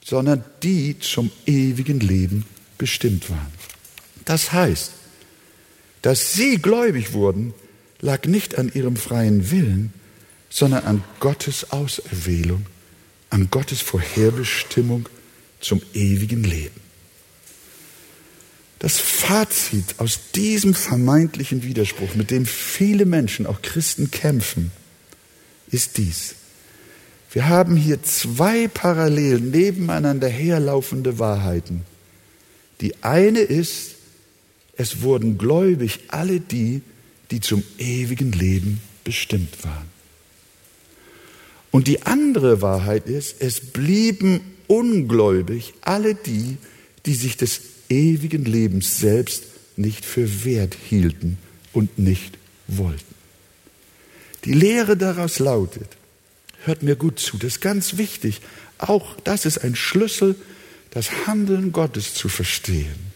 sondern 0.09 0.43
die 0.63 0.99
zum 1.01 1.31
ewigen 1.45 2.01
Leben 2.01 2.47
bestimmt 2.79 3.29
waren. 3.29 3.53
Das 4.25 4.53
heißt, 4.53 4.93
dass 6.01 6.33
sie 6.33 6.57
gläubig 6.57 7.13
wurden, 7.13 7.53
lag 8.01 8.25
nicht 8.25 8.57
an 8.57 8.73
ihrem 8.73 8.97
freien 8.97 9.51
Willen, 9.51 9.93
sondern 10.49 10.85
an 10.85 11.05
Gottes 11.21 11.73
Auserwählung, 11.73 12.65
an 13.29 13.51
Gottes 13.51 13.83
Vorherbestimmung 13.83 15.11
zum 15.61 15.83
ewigen 15.93 16.43
Leben. 16.43 16.81
Das 18.79 18.99
Fazit 18.99 19.97
aus 19.99 20.31
diesem 20.35 20.73
vermeintlichen 20.73 21.65
Widerspruch, 21.65 22.15
mit 22.15 22.31
dem 22.31 22.47
viele 22.47 23.05
Menschen, 23.05 23.47
auch 23.47 23.61
Christen, 23.61 24.11
kämpfen, 24.11 24.71
ist 25.71 25.99
dies. 25.99 26.38
Wir 27.31 27.49
haben 27.49 27.77
hier 27.77 28.03
zwei 28.03 28.69
parallel 28.69 29.41
nebeneinander 29.41 30.29
herlaufende 30.29 31.19
Wahrheiten. 31.19 31.83
Die 32.81 33.03
eine 33.03 33.41
ist, 33.41 33.97
es 34.77 35.03
wurden 35.03 35.37
gläubig 35.37 36.01
alle 36.09 36.41
die, 36.41 36.81
die 37.31 37.41
zum 37.41 37.63
ewigen 37.79 38.33
Leben 38.33 38.81
bestimmt 39.05 39.65
waren. 39.65 39.89
Und 41.71 41.87
die 41.87 42.03
andere 42.03 42.63
Wahrheit 42.63 43.07
ist, 43.07 43.37
es 43.41 43.61
blieben 43.61 44.41
ungläubig 44.69 45.75
alle 45.83 46.15
die, 46.15 46.57
die 47.05 47.15
sich 47.15 47.37
des 47.37 47.61
ewigen 47.91 48.45
Lebens 48.45 48.99
selbst 48.99 49.45
nicht 49.77 50.05
für 50.05 50.45
wert 50.45 50.77
hielten 50.89 51.39
und 51.73 51.99
nicht 51.99 52.39
wollten. 52.67 53.15
Die 54.45 54.53
Lehre 54.53 54.97
daraus 54.97 55.39
lautet, 55.39 55.98
Hört 56.69 56.83
mir 56.83 56.97
gut 56.97 57.19
zu, 57.19 57.39
das 57.39 57.55
ist 57.55 57.61
ganz 57.63 57.97
wichtig. 57.97 58.43
Auch 58.77 59.17
das 59.25 59.47
ist 59.47 59.57
ein 59.65 59.75
Schlüssel, 59.75 60.37
das 60.91 61.27
Handeln 61.27 61.73
Gottes 61.73 62.13
zu 62.13 62.29
verstehen. 62.29 63.11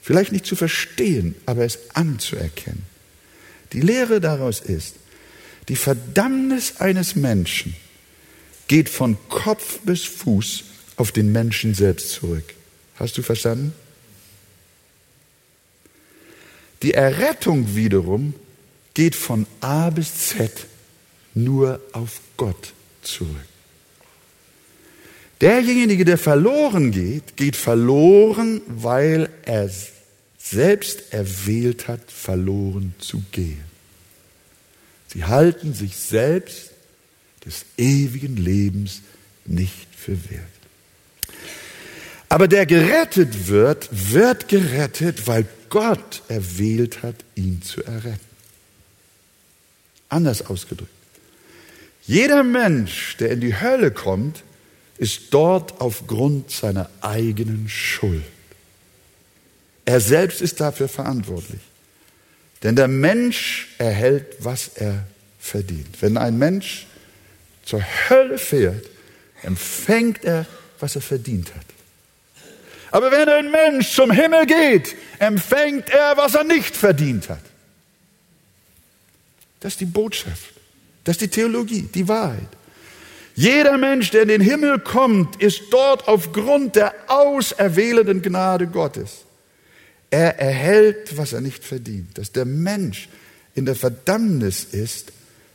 Vielleicht 0.00 0.32
nicht 0.32 0.46
zu 0.46 0.56
verstehen, 0.56 1.34
aber 1.44 1.66
es 1.66 1.90
anzuerkennen. 1.92 2.86
Die 3.74 3.82
Lehre 3.82 4.22
daraus 4.22 4.60
ist, 4.60 4.94
die 5.68 5.76
Verdammnis 5.76 6.76
eines 6.78 7.14
Menschen 7.14 7.76
geht 8.68 8.88
von 8.88 9.18
Kopf 9.28 9.80
bis 9.80 10.04
Fuß 10.04 10.64
auf 10.96 11.12
den 11.12 11.30
Menschen 11.30 11.74
selbst 11.74 12.08
zurück. 12.08 12.54
Hast 12.96 13.18
du 13.18 13.22
verstanden? 13.22 13.74
Die 16.82 16.94
Errettung 16.94 17.76
wiederum 17.76 18.32
geht 18.94 19.14
von 19.14 19.46
A 19.60 19.90
bis 19.90 20.28
Z 20.28 20.50
nur 21.34 21.82
auf 21.92 22.22
Gott 22.38 22.72
zurück. 23.04 23.36
Derjenige, 25.40 26.04
der 26.04 26.18
verloren 26.18 26.90
geht, 26.90 27.36
geht 27.36 27.56
verloren, 27.56 28.62
weil 28.66 29.28
er 29.42 29.70
selbst 30.38 31.12
erwählt 31.12 31.88
hat, 31.88 32.00
verloren 32.10 32.94
zu 32.98 33.22
gehen. 33.32 33.64
Sie 35.08 35.24
halten 35.24 35.74
sich 35.74 35.96
selbst 35.96 36.70
des 37.44 37.64
ewigen 37.76 38.36
Lebens 38.36 39.02
nicht 39.44 39.88
für 39.96 40.18
wert. 40.30 40.44
Aber 42.28 42.48
der 42.48 42.66
gerettet 42.66 43.48
wird, 43.48 43.88
wird 43.92 44.48
gerettet, 44.48 45.26
weil 45.26 45.46
Gott 45.68 46.22
erwählt 46.28 47.02
hat, 47.02 47.16
ihn 47.34 47.62
zu 47.62 47.82
erretten. 47.84 48.18
Anders 50.08 50.46
ausgedrückt. 50.46 50.90
Jeder 52.06 52.42
Mensch, 52.42 53.16
der 53.16 53.30
in 53.30 53.40
die 53.40 53.58
Hölle 53.58 53.90
kommt, 53.90 54.42
ist 54.98 55.32
dort 55.32 55.80
aufgrund 55.80 56.50
seiner 56.50 56.90
eigenen 57.00 57.68
Schuld. 57.68 58.24
Er 59.84 60.00
selbst 60.00 60.40
ist 60.40 60.60
dafür 60.60 60.88
verantwortlich. 60.88 61.60
Denn 62.62 62.76
der 62.76 62.88
Mensch 62.88 63.68
erhält, 63.78 64.36
was 64.38 64.68
er 64.76 65.06
verdient. 65.38 66.00
Wenn 66.00 66.16
ein 66.16 66.38
Mensch 66.38 66.86
zur 67.64 67.82
Hölle 68.08 68.38
fährt, 68.38 68.86
empfängt 69.42 70.24
er, 70.24 70.46
was 70.80 70.96
er 70.96 71.02
verdient 71.02 71.54
hat. 71.54 71.66
Aber 72.90 73.10
wenn 73.10 73.28
ein 73.28 73.50
Mensch 73.50 73.92
zum 73.92 74.10
Himmel 74.10 74.46
geht, 74.46 74.94
empfängt 75.18 75.90
er, 75.90 76.16
was 76.16 76.34
er 76.34 76.44
nicht 76.44 76.76
verdient 76.76 77.28
hat. 77.28 77.42
Das 79.60 79.72
ist 79.72 79.80
die 79.80 79.86
Botschaft. 79.86 80.53
Das 81.04 81.14
ist 81.14 81.20
die 81.20 81.28
Theologie, 81.28 81.82
die 81.82 82.08
Wahrheit. 82.08 82.48
Jeder 83.34 83.76
Mensch, 83.78 84.10
der 84.10 84.22
in 84.22 84.28
den 84.28 84.40
Himmel 84.40 84.78
kommt, 84.78 85.42
ist 85.42 85.62
dort 85.70 86.06
aufgrund 86.06 86.76
der 86.76 86.94
auserwählenden 87.08 88.22
Gnade 88.22 88.66
Gottes. 88.66 89.24
Er 90.10 90.38
erhält, 90.38 91.16
was 91.16 91.32
er 91.32 91.40
nicht 91.40 91.64
verdient. 91.64 92.16
Dass 92.16 92.30
der 92.30 92.44
Mensch 92.44 93.08
in 93.54 93.66
der 93.66 93.74
Verdammnis 93.74 94.64
ist, 94.64 95.12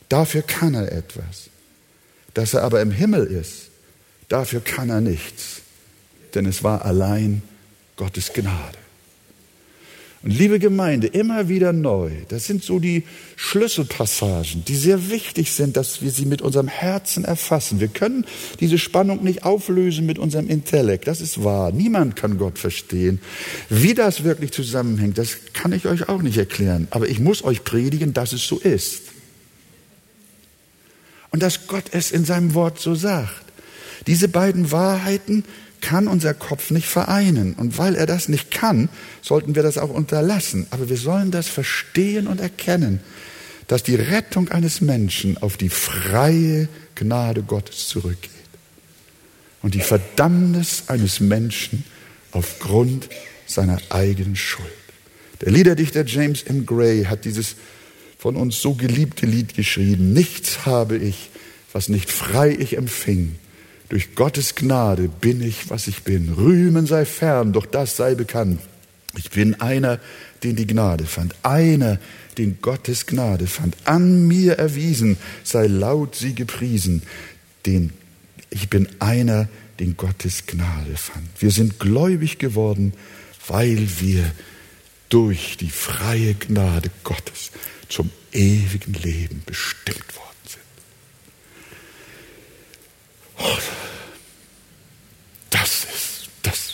dafür 0.10 0.42
kann 0.42 0.74
er 0.74 0.92
etwas. 0.92 1.50
Dass 2.34 2.54
er 2.54 2.64
aber 2.64 2.82
im 2.82 2.92
Himmel 2.92 3.26
ist, 3.26 3.70
dafür 4.28 4.60
kann 4.60 4.90
er 4.90 5.02
nichts. 5.02 5.62
Denn 6.36 6.46
es 6.46 6.64
war 6.64 6.86
allein 6.86 7.42
Gottes 7.96 8.34
Gnade. 8.34 8.78
Und 10.22 10.38
liebe 10.38 10.60
Gemeinde, 10.60 11.08
immer 11.08 11.48
wieder 11.48 11.72
neu, 11.72 12.12
das 12.28 12.46
sind 12.46 12.62
so 12.62 12.80
die 12.80 13.04
Schlüsselpassagen, 13.38 14.66
die 14.66 14.76
sehr 14.76 15.10
wichtig 15.10 15.54
sind, 15.54 15.78
dass 15.78 16.02
wir 16.02 16.12
sie 16.12 16.26
mit 16.26 16.42
unserem 16.42 16.68
Herzen 16.68 17.24
erfassen. 17.24 17.80
Wir 17.80 17.88
können 17.88 18.26
diese 18.60 18.78
Spannung 18.78 19.24
nicht 19.24 19.44
auflösen 19.44 20.06
mit 20.06 20.20
unserem 20.20 20.50
Intellekt, 20.50 21.08
das 21.08 21.22
ist 21.22 21.42
wahr. 21.46 21.72
Niemand 21.72 22.18
kann 22.18 22.38
Gott 22.38 22.60
verstehen. 22.60 23.22
Wie 23.70 23.94
das 23.94 24.26
wirklich 24.26 24.52
zusammenhängt, 24.52 25.18
das 25.18 25.38
kann 25.54 25.72
ich 25.72 25.86
euch 25.86 26.10
auch 26.10 26.22
nicht 26.22 26.38
erklären. 26.38 26.90
Aber 26.92 27.08
ich 27.08 27.20
muss 27.22 27.42
euch 27.46 27.64
predigen, 27.64 28.12
dass 28.12 28.34
es 28.34 28.46
so 28.46 28.60
ist. 28.60 29.04
Und 31.32 31.44
dass 31.44 31.68
Gott 31.68 31.86
es 31.92 32.12
in 32.12 32.26
seinem 32.26 32.56
Wort 32.56 32.80
so 32.80 32.94
sagt. 32.94 33.46
Diese 34.08 34.28
beiden 34.28 34.72
Wahrheiten 34.72 35.46
kann 35.82 36.08
unser 36.08 36.34
Kopf 36.34 36.72
nicht 36.72 36.88
vereinen. 36.88 37.54
Und 37.54 37.78
weil 37.78 37.96
er 37.96 38.06
das 38.06 38.30
nicht 38.30 38.52
kann, 38.52 38.90
sollten 39.22 39.56
wir 39.56 39.64
das 39.64 39.78
auch 39.78 39.90
unterlassen. 39.90 40.68
Aber 40.72 40.90
wir 40.90 40.98
sollen 40.98 41.32
das 41.32 41.48
verstehen 41.48 42.28
und 42.28 42.40
erkennen, 42.40 43.00
dass 43.68 43.84
die 43.84 43.96
Rettung 43.96 44.50
eines 44.50 44.82
Menschen 44.82 45.38
auf 45.38 45.58
die 45.58 45.70
freie 45.70 46.68
Gnade 46.96 47.44
Gottes 47.44 47.88
zurückgeht. 47.88 48.32
Und 49.62 49.76
die 49.76 49.82
Verdammnis 49.82 50.84
eines 50.88 51.20
Menschen 51.20 51.84
aufgrund 52.32 53.10
seiner 53.46 53.80
eigenen 53.90 54.36
Schuld. 54.36 54.68
Der 55.42 55.52
Liederdichter 55.52 56.06
James 56.06 56.44
M. 56.44 56.66
Gray 56.66 57.06
hat 57.06 57.26
dieses 57.26 57.56
von 58.18 58.36
uns 58.36 58.62
so 58.62 58.74
geliebte 58.74 59.26
Lied 59.26 59.56
geschrieben. 59.56 60.14
Nichts 60.14 60.66
habe 60.66 60.98
ich, 60.98 61.30
was 61.72 61.90
nicht 61.90 62.12
frei 62.12 62.56
ich 62.58 62.78
empfing 62.78 63.36
durch 63.90 64.16
Gottes 64.16 64.56
Gnade 64.56 65.10
bin 65.10 65.42
ich, 65.42 65.70
was 65.70 65.88
ich 65.88 66.04
bin. 66.04 66.34
Rühmen 66.34 66.86
sei 66.86 67.06
fern, 67.06 67.54
doch 67.54 67.66
das 67.66 67.98
sei 67.98 68.16
bekannt. 68.16 68.62
Ich 69.18 69.32
bin 69.32 69.60
einer, 69.60 70.00
den 70.44 70.56
die 70.56 70.68
Gnade 70.68 71.06
fand, 71.06 71.36
einer, 71.44 72.00
den 72.38 72.62
Gottes 72.62 73.08
Gnade 73.08 73.48
fand, 73.48 73.76
an 73.86 74.28
mir 74.28 74.54
erwiesen, 74.54 75.18
sei 75.44 75.68
laut 75.68 76.16
sie 76.16 76.36
gepriesen, 76.36 77.02
den 77.66 77.92
ich 78.52 78.70
bin 78.70 78.88
einer, 79.00 79.50
den 79.80 79.98
Gottes 79.98 80.46
Gnade 80.46 80.96
fand. 80.96 81.28
Wir 81.40 81.52
sind 81.52 81.80
gläubig 81.80 82.38
geworden, 82.38 82.94
weil 83.48 83.88
wir 84.00 84.32
durch 85.10 85.58
die 85.58 85.70
freie 85.70 86.36
Gnade 86.36 86.92
Gottes 87.04 87.52
zum 87.88 88.12
ewigen 88.32 88.94
Leben 88.94 89.42
bestimmt 89.46 90.16
worden 90.16 90.26
sind. 90.46 90.62
Das 95.50 95.84
ist, 95.86 96.30
das, 96.44 96.74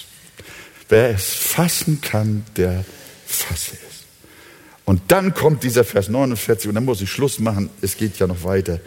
Wer 0.90 1.12
es 1.12 1.34
fassen 1.34 2.02
kann, 2.02 2.46
der 2.58 2.86
fasse 3.26 3.74
es. 3.74 4.04
Und 4.86 5.02
dann 5.08 5.34
kommt 5.34 5.64
dieser 5.64 5.84
Vers 5.84 6.10
49 6.10 6.70
und 6.70 6.76
dann 6.76 6.86
muss 6.86 7.02
ich 7.02 7.10
Schluss 7.10 7.40
machen. 7.40 7.70
Es 7.82 7.98
geht 7.98 8.20
ja 8.20 8.28
noch 8.28 8.44
weiter. 8.44 8.80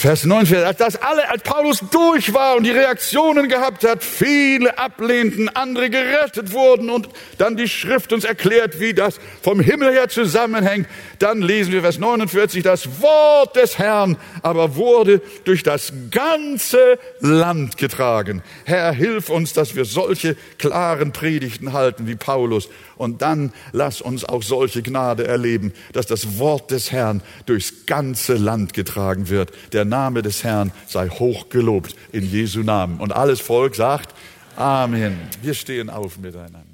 Vers 0.00 0.24
9, 0.24 0.64
als 0.64 0.96
alle, 0.96 1.28
als 1.28 1.42
Paulus 1.42 1.84
durch 1.90 2.32
war 2.32 2.56
und 2.56 2.64
die 2.64 2.70
Reaktionen 2.70 3.50
gehabt 3.50 3.84
hat, 3.84 4.02
viele 4.02 4.78
ablehnten, 4.78 5.50
andere 5.50 5.90
gerettet 5.90 6.54
wurden 6.54 6.88
und 6.88 7.10
dann 7.36 7.58
die 7.58 7.68
Schrift 7.68 8.14
uns 8.14 8.24
erklärt, 8.24 8.80
wie 8.80 8.94
das 8.94 9.20
vom 9.42 9.60
Himmel 9.60 9.92
her 9.92 10.08
zusammenhängt, 10.08 10.88
dann 11.18 11.42
lesen 11.42 11.74
wir 11.74 11.82
Vers 11.82 11.98
49, 11.98 12.62
das 12.62 13.02
Wort 13.02 13.56
des 13.56 13.76
Herrn 13.76 14.16
aber 14.40 14.74
wurde 14.76 15.20
durch 15.44 15.62
das 15.64 15.92
ganze 16.10 16.98
Land 17.20 17.76
getragen. 17.76 18.42
Herr, 18.64 18.92
hilf 18.92 19.28
uns, 19.28 19.52
dass 19.52 19.76
wir 19.76 19.84
solche 19.84 20.34
klaren 20.56 21.12
Predigten 21.12 21.74
halten 21.74 22.06
wie 22.06 22.16
Paulus 22.16 22.70
und 23.00 23.22
dann 23.22 23.52
lass 23.72 24.00
uns 24.00 24.24
auch 24.24 24.42
solche 24.42 24.82
Gnade 24.82 25.26
erleben, 25.26 25.72
dass 25.92 26.06
das 26.06 26.38
Wort 26.38 26.70
des 26.70 26.92
Herrn 26.92 27.22
durchs 27.46 27.86
ganze 27.86 28.34
Land 28.34 28.74
getragen 28.74 29.28
wird. 29.28 29.50
Der 29.72 29.84
Name 29.84 30.22
des 30.22 30.44
Herrn 30.44 30.70
sei 30.86 31.08
hochgelobt 31.08 31.96
in 32.12 32.30
Jesu 32.30 32.60
Namen. 32.60 33.00
Und 33.00 33.12
alles 33.12 33.40
Volk 33.40 33.74
sagt 33.74 34.14
Amen. 34.56 35.18
Wir 35.40 35.54
stehen 35.54 35.88
auf 35.88 36.18
miteinander. 36.18 36.69